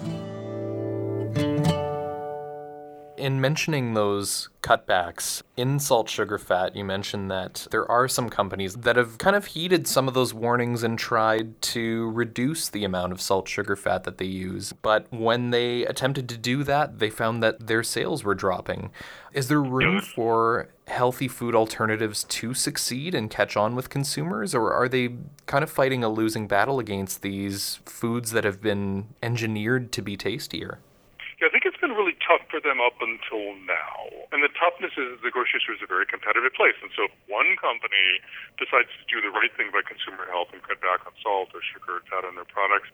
In 3.16 3.40
mentioning 3.40 3.94
those 3.94 4.50
cutbacks 4.62 5.42
in 5.56 5.80
salt, 5.80 6.08
sugar, 6.08 6.38
fat, 6.38 6.76
you 6.76 6.84
mentioned 6.84 7.28
that 7.28 7.66
there 7.72 7.90
are 7.90 8.06
some 8.06 8.30
companies 8.30 8.76
that 8.76 8.94
have 8.94 9.18
kind 9.18 9.34
of 9.34 9.46
heeded 9.46 9.88
some 9.88 10.06
of 10.06 10.14
those 10.14 10.32
warnings 10.32 10.84
and 10.84 10.96
tried 10.96 11.60
to 11.62 12.08
reduce 12.12 12.68
the 12.68 12.84
amount 12.84 13.12
of 13.12 13.20
salt, 13.20 13.48
sugar, 13.48 13.74
fat 13.74 14.04
that 14.04 14.18
they 14.18 14.26
use. 14.26 14.72
But 14.72 15.06
when 15.10 15.50
they 15.50 15.84
attempted 15.86 16.28
to 16.28 16.38
do 16.38 16.62
that, 16.64 17.00
they 17.00 17.10
found 17.10 17.42
that 17.42 17.66
their 17.66 17.82
sales 17.82 18.22
were 18.22 18.36
dropping. 18.36 18.92
Is 19.32 19.48
there 19.48 19.60
room 19.60 20.00
for 20.00 20.68
healthy 20.90 21.28
food 21.28 21.54
alternatives 21.54 22.25
to 22.25 22.52
succeed 22.52 23.14
and 23.14 23.30
catch 23.30 23.56
on 23.56 23.75
with 23.75 23.88
consumers, 23.88 24.54
or 24.54 24.73
are 24.73 24.88
they 24.88 25.14
kind 25.47 25.62
of 25.62 25.70
fighting 25.70 26.04
a 26.04 26.09
losing 26.09 26.47
battle 26.47 26.78
against 26.78 27.23
these 27.23 27.80
foods 27.87 28.32
that 28.32 28.44
have 28.44 28.61
been 28.61 29.09
engineered 29.23 29.92
to 29.92 30.02
be 30.02 30.16
tastier? 30.16 30.78
Yeah, 31.40 31.49
I 31.49 31.50
think 31.56 31.64
it's 31.64 31.80
been 31.80 31.97
really 31.97 32.20
tough 32.20 32.44
for 32.52 32.61
them 32.61 32.85
up 32.85 33.00
until 33.00 33.56
now. 33.64 34.28
And 34.28 34.44
the 34.44 34.52
toughness 34.61 34.92
is 35.00 35.25
the 35.25 35.32
grocery 35.32 35.64
store 35.64 35.73
is 35.73 35.80
a 35.80 35.88
very 35.88 36.04
competitive 36.04 36.52
place. 36.52 36.76
And 36.85 36.92
so 36.92 37.09
if 37.09 37.14
one 37.32 37.56
company 37.56 38.20
decides 38.61 38.92
to 38.92 39.04
do 39.09 39.25
the 39.25 39.32
right 39.32 39.49
thing 39.56 39.73
by 39.73 39.80
consumer 39.80 40.28
health 40.28 40.52
and 40.52 40.61
cut 40.61 40.85
back 40.85 41.09
on 41.09 41.16
salt 41.25 41.56
or 41.56 41.64
sugar 41.64 41.97
or 41.97 42.04
fat 42.12 42.28
in 42.28 42.37
their 42.37 42.44
products, 42.44 42.92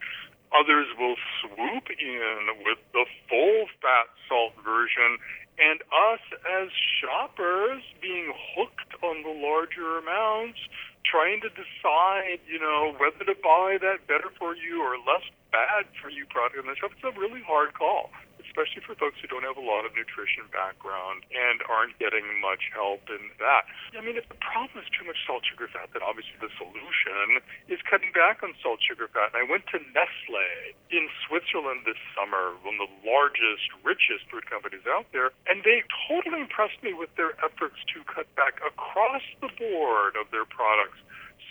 others 0.55 0.87
will 0.95 1.19
swoop 1.43 1.91
in 1.91 2.63
with 2.63 2.79
the 2.95 3.03
full 3.27 3.67
fat 3.83 4.07
salt 4.31 4.55
version 4.63 5.19
and 5.59 5.81
us 5.89 6.21
as 6.61 6.69
shoppers 7.01 7.83
being 8.01 8.33
hooked 8.55 8.93
on 9.03 9.23
the 9.23 9.33
larger 9.33 9.99
amounts 9.99 10.61
trying 11.05 11.41
to 11.41 11.49
decide, 11.55 12.43
you 12.51 12.59
know, 12.59 12.95
whether 12.99 13.25
to 13.25 13.37
buy 13.43 13.79
that 13.81 14.07
better 14.07 14.29
for 14.39 14.55
you 14.57 14.83
or 14.83 14.99
less 15.07 15.23
bad 15.53 15.87
for 16.03 16.11
you 16.11 16.27
product 16.27 16.59
in 16.59 16.67
the 16.67 16.75
shop. 16.77 16.91
It's 16.93 17.05
a 17.07 17.15
really 17.19 17.43
hard 17.47 17.75
call, 17.75 18.11
especially 18.57 18.81
for 18.89 18.97
folks 18.97 19.21
who 19.21 19.29
don't 19.29 19.45
have 19.45 19.61
a 19.61 19.67
lot 19.69 19.85
of 19.85 19.93
nutrition 19.93 20.49
background 20.49 21.29
and 21.29 21.61
aren't 21.69 21.93
getting 22.01 22.25
much 22.41 22.73
help 22.73 23.05
in 23.13 23.29
that. 23.37 23.69
I 23.93 24.01
mean, 24.01 24.17
if 24.17 24.25
the 24.33 24.41
problem 24.41 24.81
is 24.81 24.89
too 24.97 25.05
much 25.05 25.21
salt, 25.29 25.45
sugar, 25.45 25.69
fat, 25.69 25.93
then 25.93 26.01
obviously 26.01 26.41
the 26.41 26.49
solution 26.57 27.45
is 27.69 27.85
cutting 27.85 28.17
back 28.17 28.41
on 28.41 28.57
salt, 28.65 28.81
sugar, 28.81 29.13
fat. 29.13 29.37
And 29.37 29.45
I 29.45 29.45
went 29.45 29.69
to 29.77 29.79
Nestle 29.93 30.73
in 30.89 31.13
Switzerland 31.29 31.85
this 31.85 32.01
summer, 32.17 32.57
one 32.65 32.81
of 32.81 32.89
the 32.89 32.93
largest, 33.05 33.69
richest 33.85 34.25
food 34.33 34.49
companies 34.49 34.89
out 34.89 35.05
there, 35.13 35.37
and 35.45 35.61
they 35.61 35.85
totally 36.09 36.41
impressed 36.41 36.81
me 36.81 36.97
with 36.97 37.13
their 37.21 37.37
efforts 37.45 37.77
to 37.93 38.01
cut 38.09 38.25
back 38.41 38.57
across 38.65 39.23
the 39.45 39.53
board 39.61 40.17
of 40.17 40.33
their 40.33 40.49
products 40.49 40.97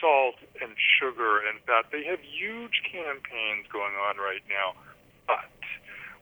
salt 0.02 0.42
and 0.58 0.74
sugar 0.98 1.46
and 1.46 1.62
fat. 1.70 1.86
They 1.94 2.04
have 2.10 2.20
huge 2.20 2.82
campaigns 2.90 3.70
going 3.70 3.94
on 3.94 4.18
right 4.18 4.44
now. 4.50 4.74
But 5.30 5.50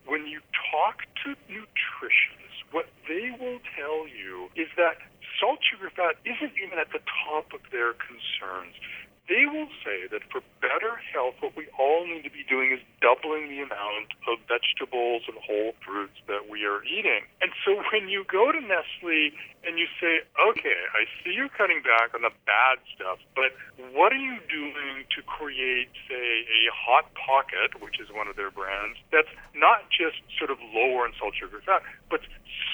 when 0.06 0.28
you 0.28 0.40
talk 0.72 1.04
to 1.24 1.36
nutritionists, 1.50 2.62
what 2.72 2.88
they 3.08 3.32
will 3.40 3.60
tell 3.78 4.08
you 4.08 4.50
is 4.56 4.68
that 4.78 4.98
salt, 5.40 5.60
sugar, 5.64 5.92
fat 5.96 6.16
isn't 6.26 6.54
even 6.58 6.80
at 6.80 6.92
the 6.92 7.02
top 7.26 7.54
of 7.54 7.62
their 7.72 7.94
concerns 7.94 8.76
they 9.30 9.48
will 9.48 9.72
say 9.88 10.04
that 10.12 10.20
for 10.28 10.44
better 10.60 11.00
health, 11.00 11.40
what 11.40 11.56
we 11.56 11.68
all 11.80 12.04
need 12.04 12.28
to 12.28 12.34
be 12.34 12.44
doing 12.44 12.76
is 12.76 12.84
doubling 13.00 13.48
the 13.48 13.64
amount 13.64 14.12
of 14.28 14.40
vegetables 14.52 15.24
and 15.32 15.40
whole 15.40 15.72
fruits 15.80 16.20
that 16.28 16.52
we 16.52 16.68
are 16.68 16.84
eating. 16.84 17.24
And 17.40 17.52
so 17.64 17.80
when 17.92 18.12
you 18.12 18.28
go 18.28 18.52
to 18.52 18.60
Nestle 18.60 19.32
and 19.64 19.80
you 19.80 19.88
say, 19.96 20.28
okay, 20.36 20.80
I 20.92 21.08
see 21.24 21.32
you're 21.32 21.52
cutting 21.56 21.80
back 21.80 22.12
on 22.12 22.28
the 22.28 22.36
bad 22.44 22.84
stuff, 22.92 23.24
but 23.32 23.56
what 23.96 24.12
are 24.12 24.20
you 24.20 24.44
doing 24.52 25.08
to 25.16 25.20
create, 25.24 25.88
say, 26.12 26.44
a 26.44 26.68
Hot 26.76 27.08
Pocket, 27.16 27.80
which 27.80 28.04
is 28.04 28.12
one 28.12 28.28
of 28.28 28.36
their 28.36 28.52
brands, 28.52 29.00
that's 29.08 29.32
not 29.56 29.88
just 29.88 30.20
sort 30.36 30.52
of 30.52 30.60
lower 30.76 31.08
in 31.08 31.16
salt, 31.16 31.32
sugar, 31.40 31.64
fat, 31.64 31.80
but 32.12 32.20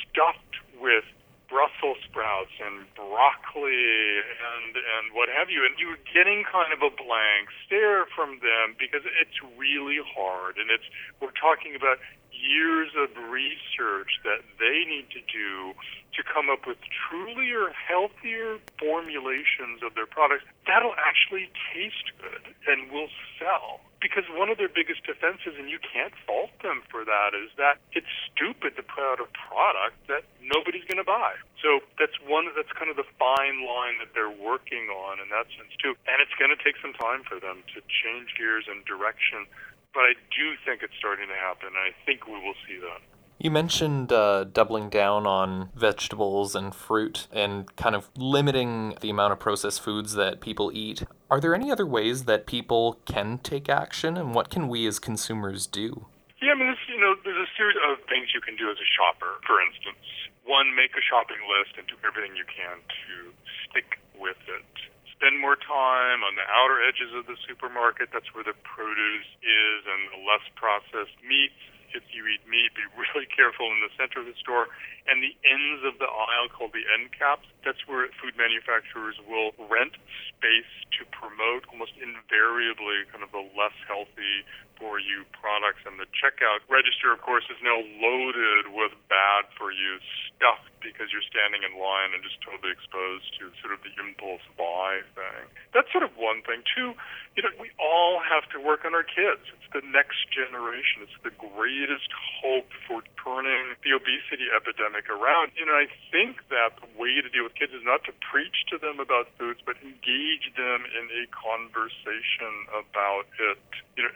stuffed 0.01 0.58
with 0.82 1.06
Brussels 1.50 1.98
sprouts 2.06 2.53
and 2.62 2.86
broccoli 2.94 4.22
and 4.22 4.77
and 4.77 5.13
what 5.18 5.29
have 5.34 5.50
you, 5.50 5.65
and 5.65 5.74
you're 5.82 6.00
getting 6.13 6.46
kind 6.46 6.72
of 6.72 6.86
a 6.86 6.94
blank 6.94 7.50
stare 7.65 8.06
from 8.13 8.38
them 8.39 8.77
because 8.77 9.01
it's 9.03 9.38
really 9.58 9.98
hard, 10.00 10.62
and 10.62 10.70
it's 10.70 10.86
we're 11.20 11.36
talking 11.36 11.74
about 11.74 11.98
years 12.32 12.94
of 12.96 13.10
research 13.27 14.22
that 14.24 14.46
they 14.62 14.86
need 14.86 15.10
to 15.12 15.20
do 15.27 15.74
to 16.15 16.22
come 16.24 16.50
up 16.50 16.65
with 16.65 16.77
trulier, 16.88 17.74
healthier 17.74 18.58
formulations 18.79 19.82
of 19.84 19.94
their 19.96 20.08
products 20.08 20.46
that'll 20.65 20.96
actually 20.98 21.50
taste 21.74 22.13
good 22.22 22.53
and 22.68 22.91
will 22.91 23.10
sell 23.38 23.82
because 24.00 24.24
one 24.32 24.48
of 24.48 24.58
their 24.58 24.72
biggest 24.72 25.03
defenses, 25.03 25.60
and 25.60 25.68
you 25.68 25.79
can't 25.79 26.15
fault 26.24 26.56
them 26.63 26.82
for 26.88 27.03
that, 27.03 27.36
is 27.36 27.51
that 27.60 27.84
it's 27.91 28.10
stupid 28.32 28.79
to 28.79 28.84
put 28.84 29.03
out 29.03 29.20
a 29.20 29.27
product 29.36 30.00
that 30.08 30.24
nobody's 30.39 30.88
going 30.88 31.03
to 31.03 31.08
buy. 31.08 31.36
So 31.60 31.84
that's 32.00 32.15
one. 32.24 32.48
That's 32.56 32.72
kind 32.72 32.88
of 32.88 32.96
the 32.96 33.08
fine 33.20 33.68
line 33.68 34.00
that 34.00 34.15
they're 34.15 34.32
working 34.32 34.88
on 34.88 35.20
in 35.20 35.27
that 35.36 35.51
sense 35.60 35.75
too. 35.84 36.00
And 36.08 36.24
it's 36.24 36.34
going 36.39 36.51
to 36.51 36.60
take 36.60 36.79
some 36.79 36.96
time 36.96 37.27
for 37.27 37.44
them 37.44 37.63
to 37.75 37.84
change 37.84 38.32
gears 38.39 38.72
and 38.72 38.84
direction. 38.88 39.44
But 39.91 40.08
I 40.08 40.13
do 40.32 40.56
think 40.63 40.79
it's 40.79 40.96
starting 40.96 41.27
to 41.27 41.36
happen. 41.36 41.75
And 41.75 41.84
I 41.84 41.91
think 42.08 42.24
we 42.24 42.39
will 42.39 42.58
see 42.63 42.79
that. 42.79 43.03
You 43.39 43.51
mentioned 43.51 44.12
uh, 44.12 44.51
doubling 44.51 44.89
down 44.89 45.24
on 45.24 45.72
vegetables 45.72 46.55
and 46.60 46.75
fruit 46.75 47.31
and 47.31 47.74
kind 47.77 47.96
of 47.96 48.12
limiting 48.17 49.00
the 49.00 49.10
amount 49.10 49.31
of 49.31 49.39
processed 49.39 49.79
foods 49.79 50.12
that 50.19 50.43
people 50.43 50.75
eat. 50.75 51.08
Are 51.31 51.39
there 51.39 51.55
any 51.55 51.72
other 51.72 51.88
ways 51.88 52.25
that 52.27 52.46
people 52.46 53.00
can 53.08 53.39
take 53.39 53.69
action, 53.69 54.17
and 54.17 54.36
what 54.36 54.50
can 54.51 54.67
we 54.67 54.86
as 54.91 55.00
consumers 55.00 55.67
do? 55.67 56.12
Yeah, 56.43 56.51
I 56.51 56.55
mean, 56.60 56.67
this, 56.67 56.84
you 56.91 57.00
know, 57.00 57.15
there's 57.24 57.39
a 57.39 57.51
series 57.55 57.79
of 57.88 58.03
things 58.12 58.36
you 58.36 58.43
can 58.43 58.60
do 58.60 58.67
as 58.67 58.75
a 58.75 58.89
shopper. 58.91 59.39
For 59.48 59.63
instance, 59.63 60.03
one, 60.43 60.75
make 60.75 60.91
a 61.00 61.03
shopping 61.08 61.39
list 61.48 61.79
and 61.79 61.88
do 61.88 61.96
everything 62.03 62.36
you 62.36 62.43
can 62.43 62.84
to 62.84 63.31
stick 63.72 64.03
with 64.19 64.39
it 64.51 64.67
spend 65.15 65.36
more 65.36 65.60
time 65.60 66.24
on 66.24 66.39
the 66.39 66.48
outer 66.48 66.79
edges 66.79 67.12
of 67.12 67.27
the 67.27 67.36
supermarket. 67.43 68.08
That's 68.15 68.31
where 68.31 68.43
the 68.43 68.55
produce 68.63 69.27
is 69.43 69.79
and 69.84 70.15
the 70.15 70.24
less 70.24 70.48
processed 70.55 71.19
meats 71.27 71.60
if 71.93 72.03
you 72.13 72.25
eat 72.27 72.43
meat, 72.46 72.74
be 72.75 72.86
really 72.98 73.27
careful 73.29 73.69
in 73.72 73.81
the 73.81 73.91
center 73.98 74.22
of 74.22 74.27
the 74.27 74.38
store 74.38 74.69
and 75.10 75.22
the 75.22 75.34
ends 75.46 75.81
of 75.86 75.98
the 75.98 76.10
aisle 76.10 76.50
called 76.50 76.74
the 76.74 76.86
end 76.96 77.12
caps. 77.12 77.48
That's 77.65 77.81
where 77.89 78.08
food 78.22 78.38
manufacturers 78.38 79.17
will 79.25 79.53
rent 79.69 79.98
space 80.29 80.72
to 81.00 81.05
promote 81.10 81.65
almost 81.72 81.98
invariably 81.98 83.10
kind 83.10 83.25
of 83.25 83.31
the 83.34 83.43
less 83.58 83.75
healthy 83.89 84.46
for 84.79 84.98
you 84.98 85.27
products. 85.36 85.83
And 85.86 86.00
the 86.00 86.07
checkout 86.15 86.63
register, 86.71 87.12
of 87.12 87.21
course, 87.21 87.45
is 87.51 87.59
now 87.62 87.77
loaded 88.00 88.71
with 88.74 88.95
bad 89.12 89.51
for 89.59 89.69
you 89.69 90.00
stuff 90.33 90.63
because 90.79 91.12
you're 91.12 91.25
standing 91.27 91.67
in 91.67 91.75
line 91.75 92.15
and 92.15 92.24
just 92.24 92.39
totally 92.39 92.71
exposed 92.71 93.27
to 93.36 93.51
sort 93.59 93.75
of 93.75 93.83
the 93.83 93.91
impulse 94.00 94.43
buy 94.55 95.03
thing. 95.12 95.43
That's 95.75 95.91
sort 95.91 96.07
of 96.07 96.15
one 96.15 96.39
thing. 96.48 96.63
Two, 96.63 96.95
you 97.36 97.43
know, 97.43 97.51
we 97.59 97.67
all 97.75 98.24
have 98.24 98.48
to 98.55 98.57
work 98.63 98.88
on 98.88 98.95
our 98.95 99.03
kids. 99.03 99.43
It's 99.51 99.69
the 99.75 99.83
next 99.83 100.31
generation. 100.31 101.03
It's 101.03 101.19
the 101.21 101.36
greatest 101.36 102.07
hope 102.39 102.71
for 102.88 103.03
turning 103.19 103.75
the 103.83 103.91
obesity 103.91 104.48
epidemic 104.50 105.12
around. 105.12 105.51
You 105.59 105.67
know, 105.67 105.75
I 105.75 105.91
think 106.09 106.48
that 106.48 106.79
the 106.79 106.89
way 106.95 107.19
to 107.19 107.27
deal 107.27 107.43
with 107.43 107.59
kids 107.59 107.75
is 107.75 107.83
not 107.83 108.07
to 108.07 108.13
preach 108.24 108.65
to 108.71 108.79
them 108.79 109.03
about 109.03 109.27
foods, 109.36 109.59
but 109.62 109.75
engage 109.83 110.48
them 110.55 110.88
in 110.88 111.05
a 111.12 111.27
conversation 111.36 112.71
about 112.71 113.27
it. 113.36 113.59
You 114.00 114.07
know, 114.07 114.13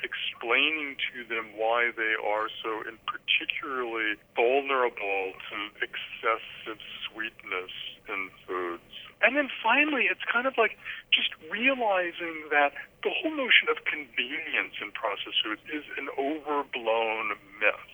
explaining 0.54 0.96
to 1.14 1.24
them 1.34 1.46
why 1.58 1.90
they 1.96 2.14
are 2.22 2.48
so 2.62 2.82
in 2.88 2.98
particularly 3.10 4.16
vulnerable 4.36 5.34
to 5.50 5.58
excess 5.82 6.46
of 6.70 6.78
sweetness 7.10 7.74
in 8.08 8.30
foods. 8.46 8.94
And 9.22 9.36
then 9.36 9.50
finally, 9.64 10.06
it's 10.12 10.24
kind 10.32 10.46
of 10.46 10.54
like 10.58 10.78
just 11.10 11.30
realizing 11.50 12.50
that 12.52 12.74
the 13.02 13.10
whole 13.10 13.36
notion 13.36 13.66
of 13.72 13.82
convenience 13.86 14.78
in 14.82 14.92
processed 14.92 15.42
foods 15.44 15.62
is 15.74 15.86
an 15.98 16.10
overblown 16.20 17.34
myth. 17.58 17.90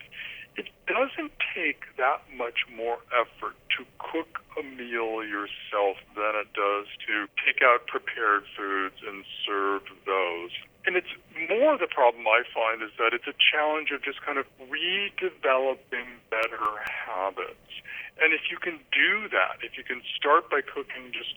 It 0.57 0.67
doesn't 0.83 1.31
take 1.55 1.87
that 1.95 2.27
much 2.35 2.67
more 2.75 2.99
effort 3.15 3.55
to 3.77 3.85
cook 4.03 4.43
a 4.59 4.63
meal 4.63 5.23
yourself 5.23 5.95
than 6.17 6.35
it 6.35 6.51
does 6.51 6.87
to 7.07 7.31
take 7.39 7.63
out 7.63 7.87
prepared 7.87 8.43
foods 8.57 8.99
and 9.07 9.23
serve 9.47 9.87
those. 10.03 10.51
And 10.87 10.95
it's 10.95 11.11
more 11.51 11.77
the 11.77 11.91
problem 11.91 12.23
I 12.27 12.47
find 12.55 12.81
is 12.81 12.95
that 12.97 13.11
it's 13.11 13.27
a 13.27 13.35
challenge 13.35 13.91
of 13.91 14.01
just 14.01 14.23
kind 14.23 14.39
of 14.39 14.47
redeveloping 14.71 16.07
better 16.31 16.65
habits. 16.87 17.71
And 18.19 18.31
if 18.33 18.47
you 18.51 18.57
can 18.57 18.79
do 18.91 19.27
that, 19.31 19.59
if 19.63 19.75
you 19.75 19.83
can 19.83 20.01
start 20.15 20.49
by 20.49 20.61
cooking 20.63 21.11
just 21.11 21.35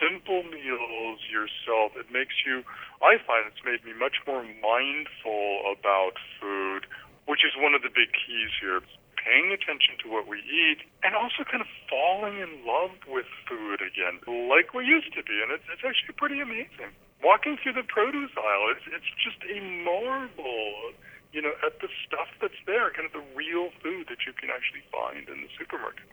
simple 0.00 0.42
meals 0.44 1.20
yourself, 1.28 1.96
it 1.96 2.12
makes 2.12 2.44
you, 2.44 2.64
I 3.00 3.16
find 3.22 3.48
it's 3.48 3.64
made 3.64 3.84
me 3.84 3.96
much 3.96 4.20
more 4.26 4.44
mindful 4.44 5.72
about 5.72 6.16
food, 6.40 6.86
which 7.26 7.44
is 7.44 7.52
one 7.56 7.72
of 7.74 7.82
the 7.82 7.92
big 7.92 8.12
keys 8.12 8.52
here. 8.60 8.80
Paying 9.22 9.54
attention 9.54 9.94
to 10.02 10.10
what 10.10 10.26
we 10.26 10.42
eat 10.42 10.82
and 11.06 11.14
also 11.14 11.46
kind 11.46 11.62
of 11.62 11.70
falling 11.86 12.42
in 12.42 12.66
love 12.66 12.90
with 13.06 13.26
food 13.46 13.78
again, 13.78 14.18
like 14.50 14.74
we 14.74 14.82
used 14.82 15.14
to 15.14 15.22
be. 15.22 15.38
And 15.38 15.54
it's, 15.54 15.62
it's 15.70 15.86
actually 15.86 16.18
pretty 16.18 16.42
amazing. 16.42 16.90
Walking 17.22 17.56
through 17.62 17.74
the 17.74 17.86
produce 17.86 18.30
aisle, 18.36 18.74
it's, 18.74 18.86
it's 18.90 19.12
just 19.22 19.38
a 19.48 19.60
marvel 19.84 20.92
you 21.32 21.40
know, 21.40 21.52
at 21.64 21.80
the 21.80 21.88
stuff 22.06 22.28
that's 22.40 22.54
there, 22.66 22.90
kind 22.90 23.06
of 23.06 23.12
the 23.12 23.24
real 23.34 23.70
food 23.82 24.06
that 24.08 24.18
you 24.26 24.32
can 24.34 24.50
actually 24.50 24.82
find 24.92 25.28
in 25.28 25.42
the 25.42 25.48
supermarket. 25.58 26.04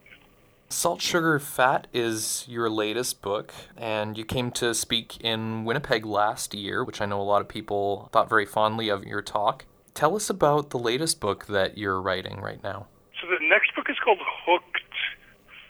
Salt, 0.70 1.02
Sugar, 1.02 1.40
Fat 1.40 1.88
is 1.94 2.46
your 2.48 2.70
latest 2.70 3.22
book, 3.22 3.54
and 3.76 4.18
you 4.18 4.24
came 4.24 4.52
to 4.52 4.74
speak 4.74 5.20
in 5.20 5.66
Winnipeg 5.66 6.06
last 6.06 6.54
year, 6.54 6.84
which 6.84 7.02
I 7.02 7.06
know 7.06 7.20
a 7.20 7.24
lot 7.24 7.42
of 7.42 7.48
people 7.48 8.10
thought 8.12 8.30
very 8.30 8.46
fondly 8.46 8.88
of 8.90 9.04
your 9.04 9.22
talk. 9.22 9.66
Tell 9.94 10.16
us 10.16 10.30
about 10.30 10.70
the 10.70 10.80
latest 10.80 11.20
book 11.20 11.48
that 11.48 11.78
you're 11.78 12.02
writing 12.02 12.40
right 12.40 12.64
now. 12.64 12.88
So, 13.20 13.28
the 13.28 13.46
next 13.50 13.76
book 13.76 13.90
is 13.90 13.98
called 14.04 14.20
Hooked 14.46 14.78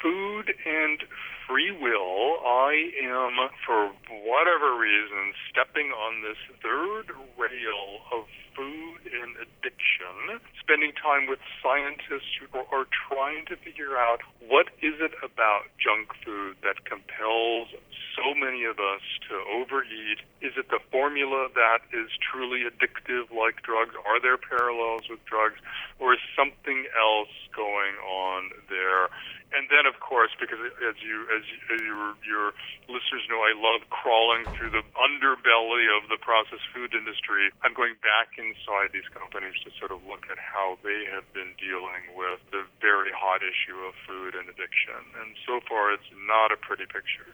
Food 0.01 0.53
and 0.65 1.01
Free 1.49 1.71
Will. 1.71 2.37
I 2.45 2.93
am, 3.01 3.49
for 3.65 3.89
whatever 4.21 4.77
reason, 4.77 5.33
stepping 5.49 5.89
on 5.89 6.21
this 6.21 6.37
third 6.61 7.09
rail 7.41 8.05
of 8.13 8.25
food 8.53 9.01
and 9.09 9.33
addiction 9.41 10.37
spending 10.69 10.93
time 11.01 11.25
with 11.25 11.39
scientists 11.65 12.29
who 12.37 12.45
are 12.69 12.85
trying 13.09 13.41
to 13.49 13.57
figure 13.65 13.97
out 13.97 14.21
what 14.37 14.69
is 14.85 14.93
it 15.01 15.17
about 15.25 15.65
junk 15.81 16.13
food 16.21 16.53
that 16.61 16.85
compels 16.85 17.73
so 18.13 18.37
many 18.37 18.69
of 18.69 18.77
us 18.77 19.01
to 19.25 19.33
overeat? 19.49 20.21
Is 20.45 20.53
it 20.61 20.69
the 20.69 20.77
formula 20.93 21.49
that 21.57 21.81
is 21.89 22.13
truly 22.21 22.69
addictive 22.69 23.33
like 23.33 23.65
drugs? 23.65 23.97
Are 24.05 24.21
there 24.21 24.37
parallels 24.37 25.09
with 25.09 25.25
drugs? 25.25 25.57
Or 25.97 26.13
is 26.13 26.21
something 26.37 26.85
else 26.93 27.33
going 27.57 27.97
on 28.05 28.53
there? 28.69 29.09
And 29.53 29.65
then 29.69 29.89
of 29.89 29.97
course 29.99 30.29
because 30.37 30.59
as 30.61 30.97
you 31.01 31.25
as, 31.33 31.43
you, 31.45 31.57
as 31.73 31.79
your 31.81 32.05
your 32.25 32.45
listeners 32.89 33.25
know 33.29 33.41
I 33.41 33.53
love 33.57 33.85
crawling 33.89 34.45
through 34.53 34.73
the 34.73 34.85
underbelly 34.97 35.89
of 35.89 36.09
the 36.09 36.17
processed 36.21 36.65
food 36.73 36.93
industry. 36.93 37.49
I'm 37.65 37.73
going 37.73 37.97
back 38.01 38.37
inside 38.37 38.93
these 38.93 39.07
companies 39.13 39.57
to 39.65 39.69
sort 39.77 39.89
of 39.93 40.01
look 40.05 40.29
at 40.29 40.37
how 40.37 40.77
they 40.85 41.09
have 41.09 41.25
been 41.33 41.53
dealing 41.57 42.13
with 42.13 42.41
the 42.53 42.65
very 42.81 43.13
hot 43.13 43.41
issue 43.41 43.77
of 43.85 43.93
food 44.05 44.37
and 44.37 44.49
addiction. 44.49 45.01
And 45.21 45.33
so 45.45 45.61
far 45.65 45.93
it's 45.93 46.09
not 46.25 46.53
a 46.53 46.57
pretty 46.57 46.85
picture 46.85 47.29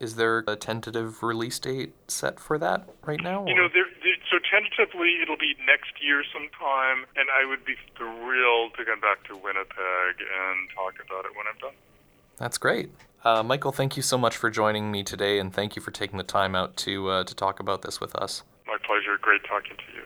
is 0.00 0.16
there 0.16 0.44
a 0.46 0.56
tentative 0.56 1.22
release 1.22 1.58
date 1.58 1.92
set 2.08 2.38
for 2.38 2.58
that 2.58 2.88
right 3.04 3.22
now? 3.22 3.44
You 3.46 3.54
know, 3.54 3.68
there, 3.72 3.86
there, 4.02 4.14
so 4.30 4.38
tentatively 4.38 5.18
it'll 5.22 5.36
be 5.36 5.54
next 5.66 6.02
year 6.02 6.22
sometime, 6.32 7.06
and 7.16 7.28
I 7.30 7.44
would 7.48 7.64
be 7.64 7.74
thrilled 7.96 8.74
to 8.78 8.84
come 8.84 9.00
back 9.00 9.24
to 9.28 9.36
Winnipeg 9.36 10.20
and 10.20 10.70
talk 10.74 10.94
about 11.04 11.24
it 11.24 11.32
when 11.36 11.46
I'm 11.50 11.58
done. 11.58 11.74
That's 12.36 12.58
great. 12.58 12.90
Uh, 13.24 13.42
Michael, 13.42 13.72
thank 13.72 13.96
you 13.96 14.02
so 14.02 14.16
much 14.16 14.36
for 14.36 14.50
joining 14.50 14.92
me 14.92 15.02
today, 15.02 15.40
and 15.40 15.52
thank 15.52 15.74
you 15.74 15.82
for 15.82 15.90
taking 15.90 16.18
the 16.18 16.24
time 16.24 16.54
out 16.54 16.76
to 16.76 17.08
uh, 17.10 17.24
to 17.24 17.34
talk 17.34 17.58
about 17.58 17.82
this 17.82 18.00
with 18.00 18.14
us. 18.14 18.44
My 18.66 18.76
pleasure. 18.84 19.18
Great 19.20 19.42
talking 19.44 19.76
to 19.76 19.92
you. 19.96 19.97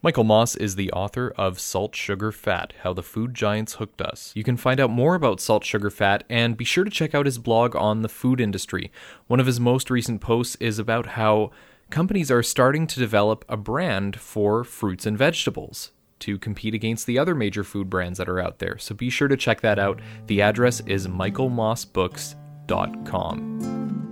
Michael 0.00 0.22
Moss 0.22 0.54
is 0.54 0.76
the 0.76 0.92
author 0.92 1.34
of 1.36 1.58
Salt, 1.58 1.96
Sugar, 1.96 2.30
Fat 2.30 2.72
How 2.82 2.92
the 2.92 3.02
Food 3.02 3.34
Giants 3.34 3.74
Hooked 3.74 4.00
Us. 4.00 4.30
You 4.36 4.44
can 4.44 4.56
find 4.56 4.78
out 4.78 4.90
more 4.90 5.16
about 5.16 5.40
Salt, 5.40 5.64
Sugar, 5.64 5.90
Fat 5.90 6.22
and 6.30 6.56
be 6.56 6.64
sure 6.64 6.84
to 6.84 6.90
check 6.90 7.16
out 7.16 7.26
his 7.26 7.38
blog 7.38 7.74
on 7.74 8.02
the 8.02 8.08
food 8.08 8.40
industry. 8.40 8.92
One 9.26 9.40
of 9.40 9.46
his 9.46 9.58
most 9.58 9.90
recent 9.90 10.20
posts 10.20 10.54
is 10.60 10.78
about 10.78 11.06
how 11.06 11.50
companies 11.90 12.30
are 12.30 12.44
starting 12.44 12.86
to 12.86 13.00
develop 13.00 13.44
a 13.48 13.56
brand 13.56 14.20
for 14.20 14.62
fruits 14.62 15.04
and 15.04 15.18
vegetables 15.18 15.90
to 16.20 16.38
compete 16.38 16.74
against 16.74 17.06
the 17.06 17.18
other 17.18 17.34
major 17.34 17.64
food 17.64 17.90
brands 17.90 18.18
that 18.18 18.28
are 18.28 18.38
out 18.38 18.60
there. 18.60 18.78
So 18.78 18.94
be 18.94 19.10
sure 19.10 19.26
to 19.26 19.36
check 19.36 19.62
that 19.62 19.80
out. 19.80 19.98
The 20.28 20.42
address 20.42 20.78
is 20.86 21.08
michaelmossbooks.com. 21.08 24.07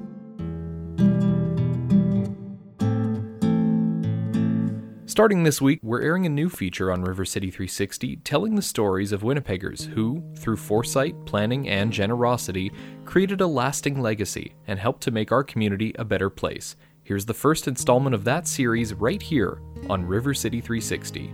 Starting 5.17 5.45
this 5.45 5.63
week, 5.63 5.81
we're 5.83 6.03
airing 6.03 6.27
a 6.27 6.29
new 6.29 6.51
feature 6.51 6.93
on 6.93 7.01
River 7.01 7.25
City 7.25 7.51
360 7.51 8.17
telling 8.17 8.55
the 8.55 8.61
stories 8.61 9.13
of 9.13 9.23
Winnipeggers 9.23 9.87
who, 9.87 10.23
through 10.37 10.59
foresight, 10.59 11.15
planning, 11.25 11.71
and 11.71 11.91
generosity, 11.91 12.71
created 13.07 13.41
a 13.41 13.47
lasting 13.47 14.03
legacy 14.03 14.53
and 14.67 14.79
helped 14.79 15.03
to 15.05 15.11
make 15.11 15.33
our 15.33 15.43
community 15.43 15.95
a 15.99 16.05
better 16.05 16.29
place. 16.29 16.77
Here's 17.03 17.25
the 17.25 17.33
first 17.33 17.67
installment 17.67 18.15
of 18.15 18.25
that 18.25 18.47
series 18.47 18.93
right 18.93 19.23
here 19.23 19.63
on 19.89 20.05
River 20.05 20.35
City 20.35 20.61
360. 20.61 21.33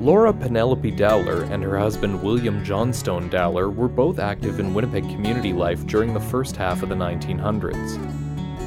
Laura 0.00 0.32
Penelope 0.32 0.92
Dowler 0.92 1.42
and 1.50 1.60
her 1.60 1.76
husband 1.76 2.22
William 2.22 2.64
Johnstone 2.64 3.28
Dowler 3.28 3.68
were 3.68 3.88
both 3.88 4.20
active 4.20 4.60
in 4.60 4.72
Winnipeg 4.72 5.02
community 5.02 5.52
life 5.52 5.84
during 5.86 6.14
the 6.14 6.20
first 6.20 6.54
half 6.54 6.84
of 6.84 6.88
the 6.88 6.94
1900s. 6.94 7.98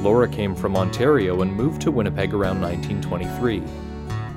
Laura 0.02 0.28
came 0.28 0.54
from 0.54 0.76
Ontario 0.76 1.40
and 1.40 1.50
moved 1.50 1.80
to 1.82 1.90
Winnipeg 1.90 2.34
around 2.34 2.60
1923. 2.60 3.62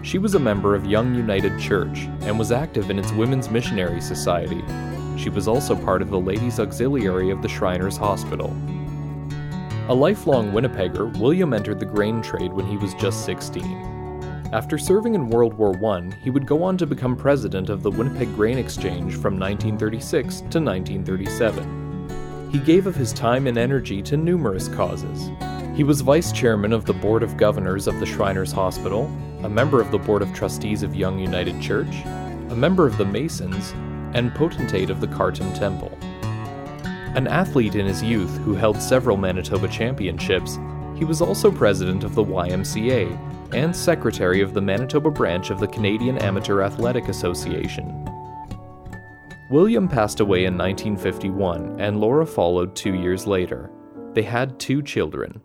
She 0.04 0.20
was 0.20 0.36
a 0.36 0.40
member 0.40 0.74
of 0.74 0.86
Young 0.86 1.14
United 1.14 1.60
Church 1.60 2.08
and 2.22 2.40
was 2.40 2.54
active 2.54 2.90
in 2.90 2.98
its 2.98 3.12
Women's 3.12 3.50
Missionary 3.50 4.00
Society. 4.00 4.64
She 5.18 5.30
was 5.30 5.50
also 5.50 5.76
part 5.76 6.02
of 6.02 6.10
the 6.10 6.20
Ladies' 6.20 6.62
Auxiliary 6.62 7.30
of 7.30 7.42
the 7.42 7.50
Shriners 7.50 7.98
Hospital. 7.98 8.56
A 9.90 9.94
lifelong 9.94 10.54
Winnipegger, 10.54 11.20
William 11.20 11.54
entered 11.54 11.82
the 11.82 11.86
grain 11.86 12.22
trade 12.22 12.54
when 12.54 12.66
he 12.66 12.78
was 12.78 12.94
just 12.94 13.26
16. 13.26 13.95
After 14.54 14.78
serving 14.78 15.16
in 15.16 15.30
World 15.30 15.56
War 15.56 15.76
I, 15.94 16.10
he 16.22 16.30
would 16.30 16.46
go 16.46 16.64
on 16.64 16.78
to 16.78 16.86
become 16.86 17.16
president 17.16 17.70
of 17.70 17.82
the 17.82 17.92
Winnipeg 17.92 18.34
Grain 18.36 18.58
Exchange 18.58 19.14
from 19.14 19.40
1936 19.40 20.42
to 20.42 20.60
1937. 20.62 22.50
He 22.52 22.60
gave 22.60 22.88
of 22.88 22.96
his 22.96 23.12
time 23.12 23.48
and 23.48 23.58
energy 23.58 24.02
to 24.04 24.16
numerous 24.16 24.68
causes. 24.70 25.30
He 25.76 25.84
was 25.84 26.02
vice 26.02 26.32
chairman 26.32 26.72
of 26.72 26.86
the 26.86 26.94
Board 26.94 27.24
of 27.24 27.36
Governors 27.38 27.88
of 27.88 28.00
the 28.00 28.06
Shriners 28.06 28.52
Hospital, 28.52 29.06
a 29.44 29.50
member 29.50 29.82
of 29.82 29.92
the 29.92 29.98
Board 29.98 30.22
of 30.22 30.34
Trustees 30.34 30.84
of 30.84 30.96
Young 30.96 31.20
United 31.20 31.60
Church, 31.62 31.94
a 32.50 32.56
member 32.56 32.88
of 32.88 32.98
the 32.98 33.06
Masons, 33.06 33.74
and 34.14 34.34
potentate 34.34 34.90
of 34.90 35.02
the 35.02 35.08
Carton 35.08 35.52
Temple. 35.54 35.92
An 37.16 37.28
athlete 37.28 37.76
in 37.76 37.86
his 37.86 38.04
youth 38.04 38.38
who 38.38 38.54
held 38.54 38.82
several 38.82 39.18
Manitoba 39.18 39.68
championships, 39.68 40.58
he 40.96 41.06
was 41.06 41.22
also 41.22 41.52
president 41.52 42.04
of 42.04 42.16
the 42.16 42.24
YMCA 42.24 43.54
and 43.54 43.76
secretary 43.76 44.42
of 44.42 44.54
the 44.54 44.62
Manitoba 44.62 45.12
branch 45.12 45.50
of 45.50 45.60
the 45.60 45.68
Canadian 45.68 46.18
Amateur 46.20 46.62
Athletic 46.62 47.10
Association. 47.10 48.10
William 49.50 49.88
passed 49.88 50.22
away 50.22 50.46
in 50.46 50.58
1951, 50.58 51.80
and 51.80 52.02
Laura 52.02 52.26
followed 52.26 52.76
two 52.76 52.96
years 52.96 53.28
later. 53.28 53.70
They 54.14 54.24
had 54.24 54.60
two 54.60 54.82
children. 54.82 55.42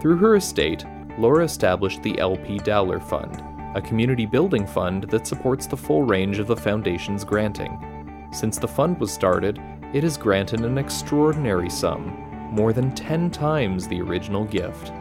Through 0.00 0.16
her 0.16 0.36
estate, 0.36 0.84
Laura 1.18 1.44
established 1.44 2.02
the 2.02 2.18
LP 2.18 2.58
Dowler 2.58 3.00
Fund, 3.00 3.42
a 3.76 3.82
community 3.82 4.26
building 4.26 4.66
fund 4.66 5.04
that 5.10 5.26
supports 5.26 5.66
the 5.66 5.76
full 5.76 6.02
range 6.02 6.38
of 6.38 6.46
the 6.46 6.56
Foundation's 6.56 7.24
granting. 7.24 8.28
Since 8.32 8.58
the 8.58 8.68
fund 8.68 8.98
was 8.98 9.12
started, 9.12 9.60
it 9.92 10.02
has 10.02 10.16
granted 10.16 10.60
an 10.60 10.78
extraordinary 10.78 11.70
sum, 11.70 12.23
more 12.54 12.72
than 12.72 12.94
10 12.94 13.30
times 13.30 13.88
the 13.88 14.00
original 14.00 14.44
gift. 14.44 14.92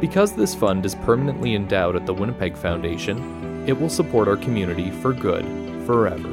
Because 0.00 0.32
this 0.32 0.54
fund 0.54 0.86
is 0.86 0.94
permanently 0.94 1.54
endowed 1.54 1.94
at 1.94 2.06
the 2.06 2.14
Winnipeg 2.14 2.56
Foundation, 2.56 3.64
it 3.68 3.78
will 3.78 3.90
support 3.90 4.28
our 4.28 4.36
community 4.36 4.90
for 4.90 5.12
good, 5.12 5.44
forever. 5.84 6.30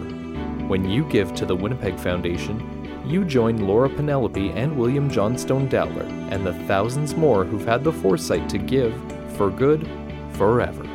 When 0.68 0.90
you 0.90 1.04
give 1.10 1.36
to 1.36 1.46
the 1.46 1.56
Winnipeg 1.56 2.00
Foundation, 2.00 2.66
you 3.06 3.26
join 3.26 3.68
Laura 3.68 3.90
Penelope 3.90 4.52
and 4.52 4.78
William 4.78 5.10
Johnstone 5.10 5.68
Dowler 5.68 6.06
and 6.30 6.46
the 6.46 6.54
thousands 6.66 7.14
more 7.14 7.44
who've 7.44 7.66
had 7.66 7.84
the 7.84 7.92
foresight 7.92 8.48
to 8.50 8.58
give 8.58 8.96
for 9.36 9.50
good, 9.50 9.86
forever. 10.34 10.86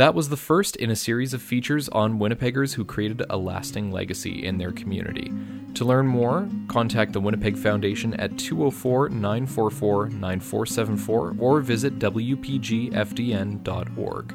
That 0.00 0.14
was 0.14 0.30
the 0.30 0.36
first 0.38 0.76
in 0.76 0.90
a 0.90 0.96
series 0.96 1.34
of 1.34 1.42
features 1.42 1.90
on 1.90 2.18
Winnipeggers 2.18 2.72
who 2.72 2.86
created 2.86 3.22
a 3.28 3.36
lasting 3.36 3.92
legacy 3.92 4.46
in 4.46 4.56
their 4.56 4.72
community. 4.72 5.30
To 5.74 5.84
learn 5.84 6.06
more, 6.06 6.48
contact 6.68 7.12
the 7.12 7.20
Winnipeg 7.20 7.58
Foundation 7.58 8.14
at 8.14 8.38
204 8.38 9.10
944 9.10 10.08
9474 10.08 11.36
or 11.38 11.60
visit 11.60 11.98
WPGFDN.org. 11.98 14.34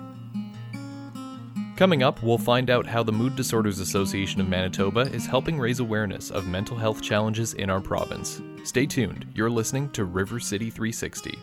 Coming 1.75 2.04
up, 2.04 2.21
we'll 2.21 2.38
find 2.38 2.69
out 2.69 2.86
how 2.86 3.01
the 3.01 3.12
Mood 3.12 3.36
Disorders 3.36 3.80
Association 3.80 4.39
of 4.39 4.47
Manitoba 4.47 5.12
is 5.12 5.25
helping 5.25 5.58
raise 5.58 5.80
awareness 5.80 6.30
of 6.30 6.47
mental 6.47 6.78
health 6.78 7.01
challenges 7.01 7.56
in 7.56 7.71
our 7.71 7.82
province. 7.82 8.39
Stay 8.65 8.86
tuned, 8.86 9.25
you're 9.34 9.49
listening 9.49 9.89
to 9.93 10.06
River 10.06 10.39
City 10.39 10.69
360. 10.69 11.39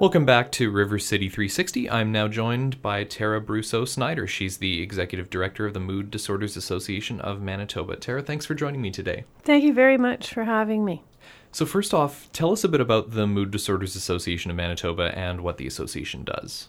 Welcome 0.00 0.24
back 0.24 0.52
to 0.52 0.70
River 0.70 1.00
City 1.00 1.28
360. 1.28 1.90
I'm 1.90 2.12
now 2.12 2.28
joined 2.28 2.80
by 2.80 3.02
Tara 3.02 3.40
Brousseau 3.40 3.84
Snider. 3.84 4.28
She's 4.28 4.58
the 4.58 4.80
executive 4.80 5.28
director 5.28 5.66
of 5.66 5.74
the 5.74 5.80
Mood 5.80 6.08
Disorders 6.08 6.56
Association 6.56 7.20
of 7.20 7.42
Manitoba. 7.42 7.96
Tara, 7.96 8.22
thanks 8.22 8.46
for 8.46 8.54
joining 8.54 8.80
me 8.80 8.92
today. 8.92 9.24
Thank 9.42 9.64
you 9.64 9.74
very 9.74 9.98
much 9.98 10.32
for 10.32 10.44
having 10.44 10.84
me. 10.84 11.02
So, 11.50 11.66
first 11.66 11.92
off, 11.92 12.30
tell 12.32 12.52
us 12.52 12.62
a 12.62 12.68
bit 12.68 12.80
about 12.80 13.10
the 13.10 13.26
Mood 13.26 13.50
Disorders 13.50 13.96
Association 13.96 14.52
of 14.52 14.56
Manitoba 14.56 15.18
and 15.18 15.40
what 15.40 15.56
the 15.56 15.66
association 15.66 16.22
does. 16.22 16.68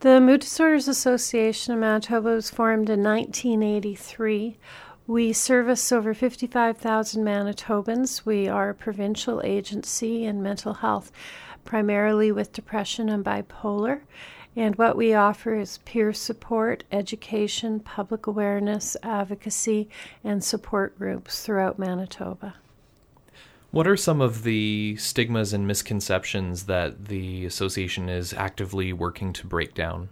The 0.00 0.20
Mood 0.20 0.42
Disorders 0.42 0.86
Association 0.86 1.72
of 1.72 1.80
Manitoba 1.80 2.28
was 2.28 2.50
formed 2.50 2.90
in 2.90 3.02
1983. 3.02 4.58
We 5.06 5.32
service 5.32 5.90
over 5.92 6.12
55,000 6.12 7.24
Manitobans. 7.24 8.26
We 8.26 8.48
are 8.48 8.68
a 8.68 8.74
provincial 8.74 9.40
agency 9.42 10.26
in 10.26 10.42
mental 10.42 10.74
health 10.74 11.10
primarily 11.66 12.32
with 12.32 12.52
depression 12.52 13.08
and 13.08 13.24
bipolar. 13.24 14.00
And 14.56 14.76
what 14.76 14.96
we 14.96 15.12
offer 15.12 15.54
is 15.54 15.78
peer 15.84 16.14
support, 16.14 16.84
education, 16.90 17.80
public 17.80 18.26
awareness, 18.26 18.96
advocacy, 19.02 19.90
and 20.24 20.42
support 20.42 20.98
groups 20.98 21.44
throughout 21.44 21.78
Manitoba. 21.78 22.54
What 23.70 23.86
are 23.86 23.96
some 23.98 24.22
of 24.22 24.44
the 24.44 24.96
stigmas 24.96 25.52
and 25.52 25.66
misconceptions 25.66 26.64
that 26.64 27.06
the 27.06 27.44
association 27.44 28.08
is 28.08 28.32
actively 28.32 28.94
working 28.94 29.34
to 29.34 29.46
break 29.46 29.74
down? 29.74 30.08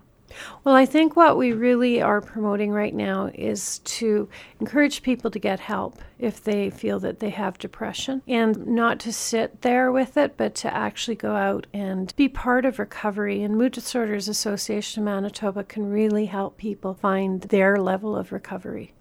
Well, 0.64 0.74
I 0.74 0.86
think 0.86 1.16
what 1.16 1.36
we 1.36 1.52
really 1.52 2.00
are 2.00 2.20
promoting 2.20 2.70
right 2.70 2.94
now 2.94 3.30
is 3.34 3.78
to 3.80 4.28
encourage 4.60 5.02
people 5.02 5.30
to 5.30 5.38
get 5.38 5.60
help 5.60 5.98
if 6.18 6.42
they 6.42 6.70
feel 6.70 6.98
that 7.00 7.20
they 7.20 7.30
have 7.30 7.58
depression 7.58 8.22
and 8.26 8.66
not 8.66 8.98
to 9.00 9.12
sit 9.12 9.62
there 9.62 9.92
with 9.92 10.16
it, 10.16 10.36
but 10.36 10.54
to 10.56 10.72
actually 10.72 11.16
go 11.16 11.36
out 11.36 11.66
and 11.72 12.14
be 12.16 12.28
part 12.28 12.64
of 12.64 12.78
recovery. 12.78 13.42
And 13.42 13.56
Mood 13.56 13.72
Disorders 13.72 14.28
Association 14.28 15.02
of 15.02 15.06
Manitoba 15.06 15.64
can 15.64 15.90
really 15.90 16.26
help 16.26 16.56
people 16.56 16.94
find 16.94 17.42
their 17.42 17.76
level 17.76 18.16
of 18.16 18.32
recovery. 18.32 18.94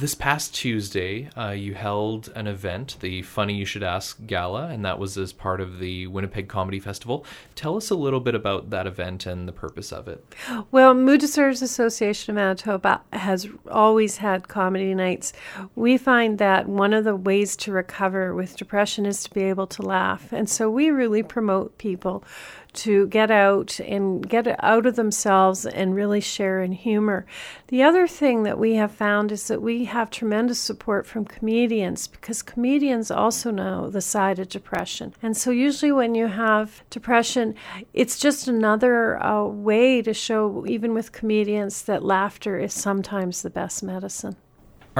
This 0.00 0.14
past 0.14 0.54
Tuesday, 0.54 1.28
uh, 1.36 1.50
you 1.50 1.74
held 1.74 2.32
an 2.34 2.46
event, 2.46 2.96
the 3.00 3.20
Funny 3.20 3.56
You 3.56 3.66
Should 3.66 3.82
Ask 3.82 4.16
Gala, 4.26 4.68
and 4.68 4.82
that 4.82 4.98
was 4.98 5.18
as 5.18 5.34
part 5.34 5.60
of 5.60 5.78
the 5.78 6.06
Winnipeg 6.06 6.48
Comedy 6.48 6.80
Festival. 6.80 7.22
Tell 7.54 7.76
us 7.76 7.90
a 7.90 7.94
little 7.94 8.20
bit 8.20 8.34
about 8.34 8.70
that 8.70 8.86
event 8.86 9.26
and 9.26 9.46
the 9.46 9.52
purpose 9.52 9.92
of 9.92 10.08
it. 10.08 10.24
Well, 10.70 10.94
Mood 10.94 11.20
Disorders 11.20 11.60
Association 11.60 12.30
of 12.30 12.36
Manitoba 12.36 13.02
has 13.12 13.46
always 13.70 14.16
had 14.16 14.48
comedy 14.48 14.94
nights. 14.94 15.34
We 15.74 15.98
find 15.98 16.38
that 16.38 16.66
one 16.66 16.94
of 16.94 17.04
the 17.04 17.14
ways 17.14 17.54
to 17.56 17.70
recover 17.70 18.34
with 18.34 18.56
depression 18.56 19.04
is 19.04 19.22
to 19.24 19.34
be 19.34 19.42
able 19.42 19.66
to 19.66 19.82
laugh. 19.82 20.32
And 20.32 20.48
so 20.48 20.70
we 20.70 20.88
really 20.88 21.22
promote 21.22 21.76
people 21.76 22.24
to 22.72 23.06
get 23.08 23.30
out 23.30 23.80
and 23.80 24.28
get 24.28 24.46
out 24.62 24.86
of 24.86 24.96
themselves 24.96 25.66
and 25.66 25.94
really 25.94 26.20
share 26.20 26.62
in 26.62 26.72
humor. 26.72 27.26
The 27.68 27.82
other 27.82 28.06
thing 28.06 28.44
that 28.44 28.58
we 28.58 28.74
have 28.74 28.92
found 28.92 29.32
is 29.32 29.48
that 29.48 29.62
we 29.62 29.86
have 29.90 30.10
tremendous 30.10 30.58
support 30.58 31.06
from 31.06 31.24
comedians 31.24 32.08
because 32.08 32.42
comedians 32.42 33.10
also 33.10 33.50
know 33.50 33.90
the 33.90 34.00
side 34.00 34.38
of 34.38 34.48
depression. 34.48 35.14
And 35.22 35.36
so, 35.36 35.50
usually, 35.50 35.92
when 35.92 36.14
you 36.14 36.26
have 36.26 36.82
depression, 36.90 37.54
it's 37.92 38.18
just 38.18 38.48
another 38.48 39.22
uh, 39.22 39.44
way 39.44 40.02
to 40.02 40.14
show, 40.14 40.64
even 40.66 40.94
with 40.94 41.12
comedians, 41.12 41.82
that 41.82 42.04
laughter 42.04 42.58
is 42.58 42.72
sometimes 42.72 43.42
the 43.42 43.50
best 43.50 43.82
medicine. 43.82 44.36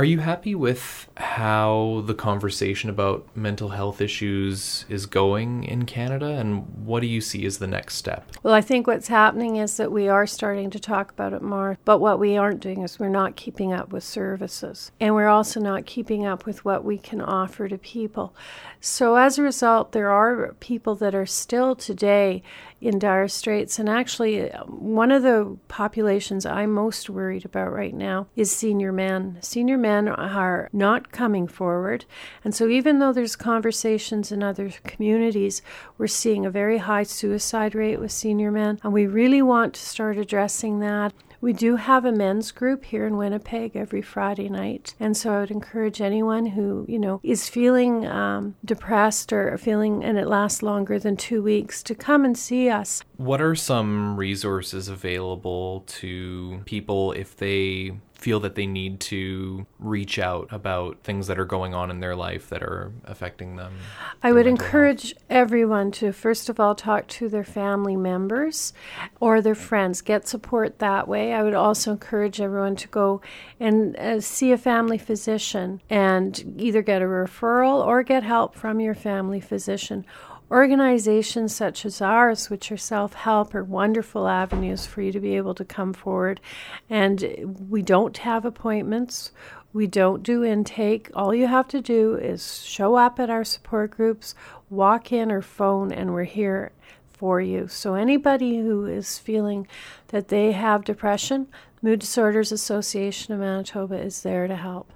Are 0.01 0.05
you 0.05 0.21
happy 0.21 0.55
with 0.55 1.11
how 1.19 2.05
the 2.07 2.15
conversation 2.15 2.89
about 2.89 3.29
mental 3.37 3.69
health 3.69 4.01
issues 4.01 4.87
is 4.89 5.05
going 5.05 5.65
in 5.65 5.85
Canada? 5.85 6.39
And 6.39 6.87
what 6.87 7.01
do 7.01 7.07
you 7.07 7.21
see 7.21 7.45
as 7.45 7.59
the 7.59 7.67
next 7.67 7.97
step? 7.97 8.27
Well, 8.43 8.55
I 8.55 8.63
think 8.63 8.87
what's 8.87 9.09
happening 9.09 9.57
is 9.57 9.77
that 9.77 9.93
we 9.93 10.09
are 10.09 10.27
starting 10.27 10.71
to 10.71 10.81
talk 10.81 11.11
about 11.11 11.35
it 11.35 11.43
more. 11.43 11.77
But 11.85 11.99
what 11.99 12.19
we 12.19 12.39
aren't 12.39 12.61
doing 12.61 12.81
is 12.81 12.99
we're 12.99 13.11
not 13.11 13.37
keeping 13.37 13.75
up 13.75 13.93
with 13.93 14.03
services. 14.03 14.91
And 15.01 15.15
we're 15.15 15.29
also 15.29 15.61
not 15.61 15.85
keeping 15.85 16.25
up 16.25 16.47
with 16.47 16.65
what 16.65 16.83
we 16.83 16.97
can 16.97 17.21
offer 17.21 17.69
to 17.69 17.77
people. 17.77 18.35
So 18.81 19.17
as 19.17 19.37
a 19.37 19.43
result, 19.43 19.93
there 19.93 20.09
are 20.09 20.55
people 20.61 20.95
that 20.95 21.15
are 21.15 21.27
still 21.27 21.77
today 21.77 22.43
in 22.81 22.99
dire 22.99 23.29
straits. 23.29 23.79
And 23.79 23.88
actually, 23.88 24.49
one 24.66 25.12
of 25.12 25.23
the 25.23 25.59
populations 25.69 26.47
I'm 26.47 26.73
most 26.73 27.11
worried 27.11 27.45
about 27.45 27.73
right 27.73 27.95
now 27.95 28.27
is 28.37 28.51
senior 28.51 28.93
men. 28.93 29.38
Senior 29.43 29.77
men 29.77 30.09
are 30.09 30.69
not 30.73 31.12
coming 31.12 31.47
forward. 31.47 32.05
And 32.45 32.55
so, 32.55 32.69
even 32.69 32.99
though 32.99 33.12
there's 33.12 33.37
conversations 33.37 34.33
in 34.33 34.43
other 34.43 34.71
communities, 34.85 35.62
we're 35.99 36.07
seeing 36.07 36.47
a 36.47 36.51
very 36.51 36.79
high 36.79 37.03
suicide 37.03 37.75
rate 37.75 38.01
with 38.01 38.12
senior 38.12 38.51
men. 38.51 38.81
And 38.83 38.93
we 38.93 39.07
really 39.07 39.43
want 39.43 39.75
to 39.75 39.81
start 39.81 40.19
addressing 40.19 40.81
that. 40.81 41.12
We 41.40 41.53
do 41.53 41.76
have 41.76 42.05
a 42.05 42.12
men's 42.12 42.53
group 42.53 42.85
here 42.85 43.07
in 43.07 43.16
Winnipeg 43.16 43.74
every 43.74 44.03
Friday 44.03 44.48
night. 44.48 44.94
And 45.00 45.16
so 45.16 45.33
I 45.33 45.40
would 45.40 45.50
encourage 45.50 46.00
anyone 46.00 46.46
who, 46.46 46.85
you 46.87 46.98
know, 46.98 47.20
is 47.22 47.48
feeling 47.48 48.07
um, 48.07 48.57
depressed 48.64 49.33
or 49.33 49.57
feeling 49.57 50.05
and 50.05 50.18
it 50.18 50.26
lasts 50.26 50.62
longer 50.62 50.98
than 50.98 51.16
two 51.16 51.42
weeks 51.42 51.83
to 51.85 51.94
come 51.94 52.24
and 52.24 52.37
see 52.37 52.68
us. 52.68 53.03
What 53.16 53.40
are 53.40 53.55
some 53.55 54.16
resources 54.16 54.88
available 54.88 55.85
to 55.87 56.61
people 56.66 57.12
if 57.12 57.37
they 57.37 57.92
feel 58.21 58.41
that 58.41 58.55
they 58.55 58.67
need 58.67 59.01
to 59.01 59.67
reach 59.79 60.19
out 60.19 60.47
about 60.51 60.99
things 61.03 61.27
that 61.27 61.39
are 61.39 61.45
going 61.47 61.75
on 61.75 61.91
in 61.91 62.01
their 62.01 62.15
life 62.15 62.49
that 62.51 62.63
are 62.63 62.93
affecting 63.05 63.57
them? 63.57 63.75
I 64.23 64.33
would 64.33 64.47
encourage 64.47 65.13
health? 65.13 65.23
everyone 65.31 65.91
to, 65.93 66.13
first 66.13 66.49
of 66.49 66.61
all, 66.61 66.75
talk 66.75 67.07
to 67.09 67.29
their 67.29 67.45
family 67.45 67.97
members 67.97 68.73
or 69.21 69.41
their 69.41 69.55
friends, 69.55 70.03
get 70.03 70.29
support 70.29 70.79
that 70.79 71.09
way. 71.09 71.33
I 71.33 71.43
would 71.43 71.55
also 71.55 71.93
encourage 71.93 72.41
everyone 72.41 72.77
to 72.77 72.89
go 72.89 73.23
and 73.59 73.97
uh, 73.97 74.21
see 74.21 74.53
a 74.53 74.59
family 74.59 74.99
physician 74.99 75.81
and 75.89 76.55
either 76.59 76.83
get 76.83 77.01
a 77.03 77.07
referral 77.07 77.85
or 77.85 78.03
get 78.03 78.23
help 78.23 78.55
from 78.55 78.81
your 78.81 78.95
family 78.95 79.41
physician 79.41 80.05
Organizations 80.51 81.55
such 81.55 81.87
as 81.87 82.01
ours, 82.01 82.51
which 82.51 82.73
are 82.73 82.77
self 82.77 83.15
help, 83.15 83.55
are 83.55 83.63
wonderful 83.63 84.27
avenues 84.27 84.85
for 84.85 85.01
you 85.01 85.13
to 85.13 85.21
be 85.21 85.37
able 85.37 85.55
to 85.55 85.65
come 85.65 85.93
forward. 85.93 86.41
And 86.89 87.57
we 87.69 87.83
don't 87.83 88.17
have 88.19 88.45
appointments, 88.45 89.31
we 89.73 89.87
don't 89.87 90.25
do 90.25 90.43
intake. 90.43 91.11
All 91.15 91.33
you 91.33 91.47
have 91.47 91.69
to 91.69 91.81
do 91.81 92.17
is 92.17 92.65
show 92.65 92.97
up 92.97 93.21
at 93.21 93.31
our 93.31 93.45
support 93.45 93.93
groups, 93.93 94.35
walk 94.69 95.13
in 95.13 95.31
or 95.31 95.43
phone, 95.43 95.93
and 95.93 96.13
we're 96.13 96.25
here 96.25 96.73
for 97.13 97.41
you. 97.41 97.69
So, 97.69 97.95
anybody 97.95 98.59
who 98.59 98.87
is 98.87 99.19
feeling 99.19 99.69
that 100.09 100.29
they 100.29 100.53
have 100.53 100.85
depression, 100.85 101.47
Mood 101.81 102.01
Disorders 102.01 102.51
Association 102.51 103.33
of 103.35 103.41
Manitoba 103.41 103.95
is 103.95 104.23
there 104.23 104.49
to 104.49 104.57
help. 104.57 104.91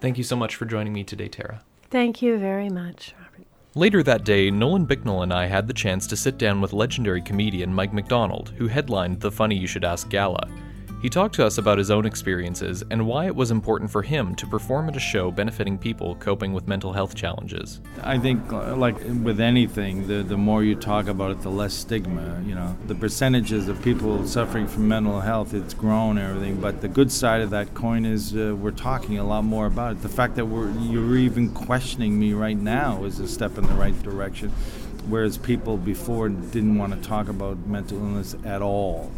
Thank 0.00 0.16
you 0.16 0.24
so 0.24 0.36
much 0.36 0.54
for 0.54 0.64
joining 0.64 0.92
me 0.92 1.02
today, 1.02 1.28
Tara. 1.28 1.62
Thank 1.90 2.22
you 2.22 2.38
very 2.38 2.68
much. 2.68 3.14
Later 3.74 4.02
that 4.02 4.24
day, 4.24 4.50
Nolan 4.50 4.84
Bicknell 4.84 5.22
and 5.22 5.32
I 5.32 5.46
had 5.46 5.66
the 5.66 5.72
chance 5.72 6.06
to 6.08 6.16
sit 6.16 6.36
down 6.36 6.60
with 6.60 6.74
legendary 6.74 7.22
comedian 7.22 7.72
Mike 7.72 7.94
MacDonald, 7.94 8.52
who 8.58 8.68
headlined 8.68 9.18
the 9.20 9.32
Funny 9.32 9.56
You 9.56 9.66
Should 9.66 9.82
Ask 9.82 10.10
Gala. 10.10 10.46
He 11.02 11.10
talked 11.10 11.34
to 11.34 11.44
us 11.44 11.58
about 11.58 11.78
his 11.78 11.90
own 11.90 12.06
experiences 12.06 12.84
and 12.88 13.08
why 13.08 13.26
it 13.26 13.34
was 13.34 13.50
important 13.50 13.90
for 13.90 14.02
him 14.02 14.36
to 14.36 14.46
perform 14.46 14.88
at 14.88 14.94
a 14.94 15.00
show 15.00 15.32
benefiting 15.32 15.76
people 15.76 16.14
coping 16.14 16.52
with 16.52 16.68
mental 16.68 16.92
health 16.92 17.16
challenges. 17.16 17.80
I 18.04 18.18
think, 18.18 18.52
like 18.52 18.94
with 19.24 19.40
anything, 19.40 20.06
the, 20.06 20.22
the 20.22 20.36
more 20.36 20.62
you 20.62 20.76
talk 20.76 21.08
about 21.08 21.32
it, 21.32 21.40
the 21.40 21.50
less 21.50 21.74
stigma. 21.74 22.40
You 22.46 22.54
know, 22.54 22.76
the 22.86 22.94
percentages 22.94 23.66
of 23.66 23.82
people 23.82 24.24
suffering 24.28 24.68
from 24.68 24.86
mental 24.86 25.20
health, 25.20 25.54
it's 25.54 25.74
grown 25.74 26.18
and 26.18 26.28
everything. 26.28 26.60
But 26.60 26.80
the 26.80 26.88
good 26.88 27.10
side 27.10 27.40
of 27.40 27.50
that 27.50 27.74
coin 27.74 28.04
is 28.04 28.36
uh, 28.36 28.54
we're 28.56 28.70
talking 28.70 29.18
a 29.18 29.24
lot 29.24 29.42
more 29.42 29.66
about 29.66 29.96
it. 29.96 30.02
The 30.02 30.08
fact 30.08 30.36
that 30.36 30.46
we're, 30.46 30.70
you're 30.70 31.16
even 31.16 31.52
questioning 31.52 32.16
me 32.16 32.32
right 32.32 32.56
now 32.56 33.02
is 33.02 33.18
a 33.18 33.26
step 33.26 33.58
in 33.58 33.66
the 33.66 33.74
right 33.74 34.00
direction. 34.04 34.50
Whereas 35.08 35.36
people 35.36 35.78
before 35.78 36.28
didn't 36.28 36.78
want 36.78 36.94
to 36.94 37.08
talk 37.08 37.26
about 37.28 37.58
mental 37.66 37.98
illness 37.98 38.36
at 38.44 38.62
all. 38.62 39.10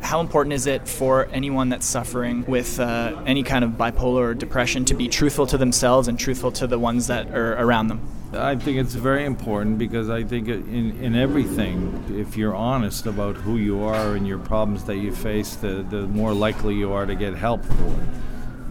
How 0.00 0.20
important 0.20 0.54
is 0.54 0.66
it 0.66 0.88
for 0.88 1.28
anyone 1.32 1.68
that's 1.68 1.86
suffering 1.86 2.44
with 2.46 2.80
uh, 2.80 3.22
any 3.26 3.42
kind 3.42 3.64
of 3.64 3.72
bipolar 3.72 4.20
or 4.22 4.34
depression 4.34 4.84
to 4.86 4.94
be 4.94 5.08
truthful 5.08 5.46
to 5.46 5.58
themselves 5.58 6.08
and 6.08 6.18
truthful 6.18 6.50
to 6.52 6.66
the 6.66 6.78
ones 6.78 7.06
that 7.06 7.30
are 7.34 7.52
around 7.54 7.88
them? 7.88 8.00
I 8.32 8.54
think 8.54 8.78
it's 8.78 8.94
very 8.94 9.24
important 9.24 9.78
because 9.78 10.08
I 10.08 10.22
think 10.22 10.48
in, 10.48 10.96
in 11.02 11.16
everything, 11.16 12.04
if 12.10 12.36
you're 12.36 12.54
honest 12.54 13.06
about 13.06 13.36
who 13.36 13.56
you 13.56 13.82
are 13.82 14.14
and 14.14 14.26
your 14.26 14.38
problems 14.38 14.84
that 14.84 14.96
you 14.96 15.12
face, 15.12 15.56
the, 15.56 15.84
the 15.90 16.06
more 16.06 16.32
likely 16.32 16.76
you 16.76 16.92
are 16.92 17.06
to 17.06 17.16
get 17.16 17.34
help 17.34 17.64
for 17.64 17.72
it. 17.72 18.08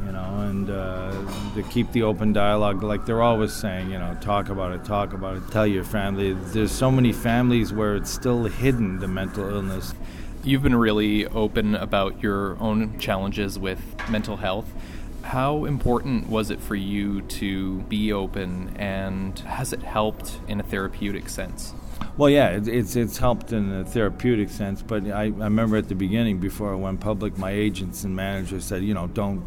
You 0.05 0.13
know, 0.13 0.39
and 0.49 0.69
uh, 0.69 1.11
to 1.55 1.63
keep 1.63 1.91
the 1.91 2.03
open 2.03 2.31
dialogue, 2.31 2.83
like 2.83 3.05
they're 3.05 3.21
always 3.21 3.51
saying, 3.51 3.91
you 3.91 3.99
know, 3.99 4.17
talk 4.21 4.47
about 4.47 4.71
it, 4.71 4.85
talk 4.85 5.11
about 5.11 5.35
it, 5.35 5.51
tell 5.51 5.67
your 5.67 5.83
family. 5.83 6.33
There's 6.33 6.71
so 6.71 6.89
many 6.89 7.11
families 7.11 7.73
where 7.73 7.97
it's 7.97 8.09
still 8.09 8.45
hidden, 8.45 8.99
the 8.99 9.09
mental 9.09 9.47
illness. 9.49 9.93
You've 10.41 10.63
been 10.63 10.75
really 10.75 11.25
open 11.27 11.75
about 11.75 12.23
your 12.23 12.57
own 12.61 12.97
challenges 12.97 13.59
with 13.59 13.81
mental 14.09 14.37
health. 14.37 14.71
How 15.21 15.65
important 15.65 16.29
was 16.29 16.49
it 16.49 16.61
for 16.61 16.75
you 16.75 17.21
to 17.23 17.79
be 17.81 18.13
open, 18.13 18.73
and 18.77 19.37
has 19.39 19.73
it 19.73 19.83
helped 19.83 20.39
in 20.47 20.61
a 20.61 20.63
therapeutic 20.63 21.27
sense? 21.27 21.73
Well, 22.15 22.29
yeah, 22.29 22.51
it, 22.51 22.69
it's 22.69 22.95
it's 22.95 23.17
helped 23.17 23.51
in 23.51 23.69
a 23.69 23.83
therapeutic 23.83 24.49
sense, 24.49 24.81
but 24.81 25.05
I, 25.07 25.23
I 25.23 25.25
remember 25.25 25.75
at 25.75 25.89
the 25.89 25.95
beginning, 25.95 26.39
before 26.39 26.71
I 26.71 26.75
went 26.75 27.01
public, 27.01 27.37
my 27.37 27.51
agents 27.51 28.05
and 28.05 28.15
managers 28.15 28.63
said, 28.63 28.83
you 28.83 28.93
know, 28.93 29.07
don't 29.07 29.43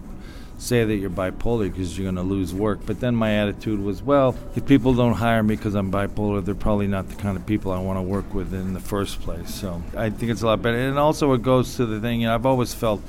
say 0.62 0.84
that 0.84 0.94
you're 0.94 1.10
bipolar 1.10 1.70
because 1.70 1.98
you're 1.98 2.04
going 2.04 2.14
to 2.14 2.22
lose 2.22 2.54
work. 2.54 2.80
But 2.86 3.00
then 3.00 3.16
my 3.16 3.32
attitude 3.38 3.80
was, 3.80 4.02
well, 4.02 4.36
if 4.54 4.64
people 4.64 4.94
don't 4.94 5.14
hire 5.14 5.42
me 5.42 5.56
because 5.56 5.74
I'm 5.74 5.90
bipolar, 5.90 6.44
they're 6.44 6.54
probably 6.54 6.86
not 6.86 7.08
the 7.08 7.16
kind 7.16 7.36
of 7.36 7.44
people 7.46 7.72
I 7.72 7.80
want 7.80 7.98
to 7.98 8.02
work 8.02 8.32
with 8.32 8.54
in 8.54 8.72
the 8.72 8.80
first 8.80 9.20
place. 9.20 9.52
So 9.52 9.82
I 9.96 10.10
think 10.10 10.30
it's 10.30 10.42
a 10.42 10.46
lot 10.46 10.62
better. 10.62 10.78
And 10.78 10.98
also, 10.98 11.32
it 11.32 11.42
goes 11.42 11.76
to 11.76 11.86
the 11.86 12.00
thing, 12.00 12.20
you 12.20 12.28
know, 12.28 12.34
I've 12.34 12.46
always 12.46 12.72
felt 12.72 13.02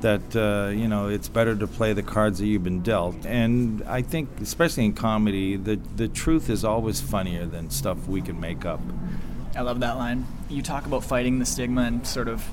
that 0.00 0.36
uh, 0.36 0.70
you 0.70 0.86
know 0.86 1.08
it's 1.08 1.28
better 1.28 1.56
to 1.56 1.66
play 1.66 1.94
the 1.94 2.02
cards 2.02 2.38
that 2.38 2.46
you've 2.46 2.64
been 2.64 2.82
dealt. 2.82 3.24
And 3.24 3.82
I 3.86 4.02
think, 4.02 4.28
especially 4.42 4.84
in 4.84 4.92
comedy, 4.92 5.56
the 5.56 5.76
the 5.96 6.08
truth 6.08 6.50
is 6.50 6.64
always 6.64 7.00
funnier 7.00 7.46
than 7.46 7.70
stuff 7.70 8.06
we 8.06 8.20
can 8.20 8.38
make 8.38 8.66
up. 8.66 8.80
I 9.56 9.62
love 9.62 9.80
that 9.80 9.96
line. 9.96 10.26
You 10.50 10.62
talk 10.62 10.84
about 10.84 11.04
fighting 11.04 11.38
the 11.38 11.46
stigma 11.46 11.82
and 11.82 12.06
sort 12.06 12.28
of 12.28 12.44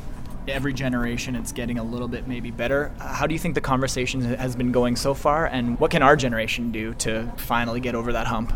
every 0.47 0.73
generation 0.73 1.35
it's 1.35 1.51
getting 1.51 1.77
a 1.77 1.83
little 1.83 2.07
bit 2.07 2.27
maybe 2.27 2.51
better. 2.51 2.91
How 2.99 3.27
do 3.27 3.33
you 3.33 3.39
think 3.39 3.55
the 3.55 3.61
conversation 3.61 4.21
has 4.21 4.55
been 4.55 4.71
going 4.71 4.95
so 4.95 5.13
far, 5.13 5.45
and 5.45 5.79
what 5.79 5.91
can 5.91 6.01
our 6.01 6.15
generation 6.15 6.71
do 6.71 6.93
to 6.95 7.31
finally 7.37 7.79
get 7.79 7.95
over 7.95 8.13
that 8.13 8.27
hump? 8.27 8.53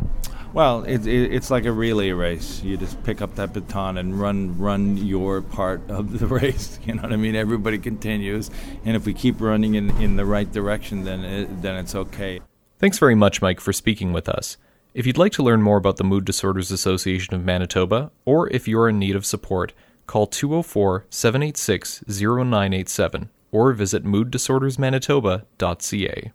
Well, 0.53 0.83
it, 0.85 1.05
it, 1.05 1.33
it's 1.33 1.51
like 1.51 1.65
a 1.65 1.71
relay 1.71 2.11
race. 2.11 2.63
You 2.63 2.77
just 2.77 3.03
pick 3.03 3.21
up 3.21 3.35
that 3.35 3.51
baton 3.51 3.97
and 3.97 4.17
run 4.17 4.57
run 4.57 4.95
your 4.95 5.41
part 5.41 5.81
of 5.89 6.17
the 6.17 6.27
race. 6.41 6.79
You 6.85 6.93
know 6.95 7.01
what 7.01 7.11
I 7.11 7.17
mean? 7.17 7.35
Everybody 7.35 7.77
continues, 7.77 8.49
and 8.85 8.95
if 8.95 9.05
we 9.05 9.13
keep 9.13 9.41
running 9.41 9.75
in, 9.75 9.89
in 10.01 10.15
the 10.15 10.25
right 10.25 10.49
direction, 10.49 11.03
then 11.03 11.25
it, 11.25 11.61
then 11.61 11.75
it's 11.75 11.93
okay. 11.93 12.39
Thanks 12.79 12.99
very 12.99 13.15
much, 13.15 13.41
Mike, 13.41 13.59
for 13.59 13.73
speaking 13.73 14.13
with 14.13 14.29
us. 14.29 14.57
If 14.93 15.05
you'd 15.05 15.17
like 15.17 15.33
to 15.33 15.43
learn 15.43 15.61
more 15.61 15.75
about 15.75 15.97
the 15.97 16.05
Mood 16.05 16.23
Disorders 16.23 16.71
Association 16.71 17.33
of 17.35 17.43
Manitoba, 17.43 18.11
or 18.23 18.49
if 18.49 18.65
you're 18.65 18.87
in 18.87 18.97
need 18.97 19.17
of 19.17 19.25
support, 19.25 19.73
call 20.07 20.27
204 20.27 21.05
786 21.09 22.03
0987 22.07 23.29
or 23.51 23.73
visit 23.73 24.03
mooddisordersmanitoba.ca. 24.03 26.31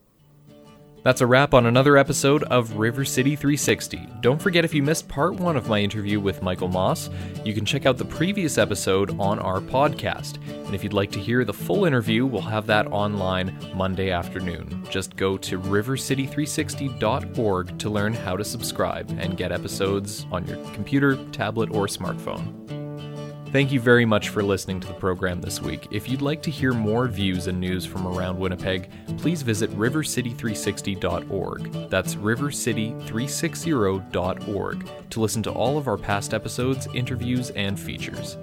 That's 1.03 1.23
a 1.23 1.27
wrap 1.27 1.55
on 1.55 1.65
another 1.65 1.97
episode 1.97 2.43
of 2.45 2.77
River 2.77 3.07
City 3.07 3.35
360. 3.35 4.07
Don't 4.21 4.41
forget 4.41 4.67
if 4.67 4.75
you 4.75 4.83
missed 4.83 5.09
part 5.09 5.33
one 5.35 5.57
of 5.57 5.67
my 5.67 5.79
interview 5.79 6.21
with 6.21 6.43
Michael 6.43 6.69
Moss, 6.69 7.09
you 7.43 7.55
can 7.55 7.65
check 7.65 7.87
out 7.87 7.97
the 7.97 8.05
previous 8.05 8.59
episode 8.59 9.19
on 9.19 9.39
our 9.39 9.61
podcast. 9.61 10.37
And 10.67 10.75
if 10.75 10.85
you'd 10.85 10.93
like 10.93 11.11
to 11.13 11.19
hear 11.19 11.43
the 11.43 11.55
full 11.55 11.87
interview, 11.87 12.27
we'll 12.27 12.43
have 12.43 12.67
that 12.67 12.87
online 12.89 13.57
Monday 13.75 14.11
afternoon. 14.11 14.87
Just 14.91 15.17
go 15.17 15.39
to 15.39 15.59
rivercity360.org 15.59 17.79
to 17.79 17.91
learn 17.91 18.13
how 18.13 18.37
to 18.37 18.45
subscribe 18.45 19.09
and 19.19 19.39
get 19.39 19.53
episodes 19.53 20.27
on 20.31 20.47
your 20.47 20.59
computer, 20.75 21.17
tablet, 21.33 21.71
or 21.71 21.87
smartphone. 21.87 22.80
Thank 23.53 23.73
you 23.73 23.81
very 23.81 24.05
much 24.05 24.29
for 24.29 24.45
listening 24.45 24.79
to 24.79 24.87
the 24.87 24.95
program 24.95 25.41
this 25.41 25.61
week. 25.61 25.89
If 25.91 26.09
you'd 26.09 26.23
like 26.23 26.41
to 26.43 26.53
hear 26.53 26.73
more 26.73 27.09
views 27.09 27.49
and 27.49 27.59
news 27.59 27.85
from 27.85 28.07
around 28.07 28.39
Winnipeg, 28.39 28.89
please 29.19 29.43
visit 29.43 29.77
rivercity360.org. 29.77 31.91
That's 31.91 32.15
rivercity360.org 32.15 34.91
to 35.11 35.21
listen 35.21 35.43
to 35.43 35.51
all 35.51 35.77
of 35.77 35.89
our 35.89 35.97
past 35.97 36.33
episodes, 36.33 36.87
interviews, 36.95 37.51
and 37.51 37.77
features. 37.79 38.39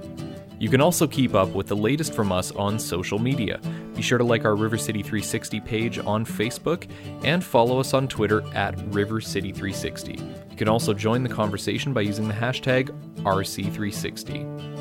You 0.59 0.67
can 0.67 0.81
also 0.81 1.07
keep 1.07 1.35
up 1.35 1.47
with 1.49 1.67
the 1.67 1.77
latest 1.77 2.13
from 2.13 2.33
us 2.33 2.51
on 2.51 2.77
social 2.77 3.17
media. 3.17 3.61
Be 3.95 4.01
sure 4.01 4.17
to 4.17 4.25
like 4.25 4.43
our 4.43 4.57
River 4.57 4.77
City 4.77 5.03
360 5.03 5.61
page 5.61 5.99
on 5.99 6.25
Facebook 6.25 6.85
and 7.23 7.41
follow 7.41 7.79
us 7.79 7.93
on 7.93 8.09
Twitter 8.09 8.43
at 8.53 8.77
River 8.87 9.21
City 9.21 9.53
360. 9.53 10.21
You 10.49 10.57
can 10.57 10.67
also 10.67 10.93
join 10.93 11.23
the 11.23 11.29
conversation 11.29 11.93
by 11.93 12.01
using 12.01 12.27
the 12.27 12.33
hashtag 12.33 12.89
RC360. 13.19 14.76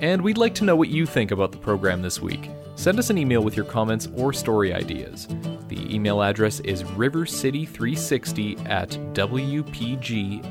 And 0.00 0.22
we'd 0.22 0.38
like 0.38 0.54
to 0.56 0.64
know 0.64 0.76
what 0.76 0.88
you 0.88 1.06
think 1.06 1.30
about 1.30 1.52
the 1.52 1.58
program 1.58 2.02
this 2.02 2.20
week. 2.20 2.50
Send 2.76 2.98
us 2.98 3.10
an 3.10 3.18
email 3.18 3.42
with 3.42 3.56
your 3.56 3.66
comments 3.66 4.08
or 4.14 4.32
story 4.32 4.72
ideas. 4.72 5.26
The 5.66 5.94
email 5.94 6.22
address 6.22 6.60
is 6.60 6.84
rivercity360 6.84 8.68
at 8.68 8.90
wpgfdn.org. 8.90 10.44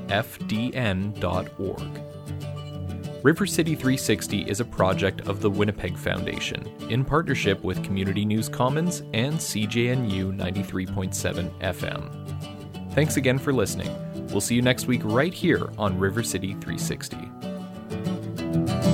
River 3.23 3.47
City 3.47 3.75
360 3.75 4.41
is 4.41 4.59
a 4.59 4.65
project 4.65 5.27
of 5.27 5.41
the 5.41 5.49
Winnipeg 5.49 5.97
Foundation 5.97 6.67
in 6.89 7.03
partnership 7.03 7.63
with 7.63 7.83
Community 7.83 8.25
News 8.25 8.47
Commons 8.47 9.01
and 9.13 9.35
CJNU 9.35 10.37
93.7 10.37 11.59
FM. 11.59 12.93
Thanks 12.93 13.17
again 13.17 13.37
for 13.37 13.53
listening. 13.53 13.93
We'll 14.27 14.41
see 14.41 14.55
you 14.55 14.61
next 14.61 14.87
week 14.87 15.01
right 15.03 15.33
here 15.33 15.69
on 15.77 15.97
River 15.97 16.23
City 16.23 16.53
360. 16.53 18.86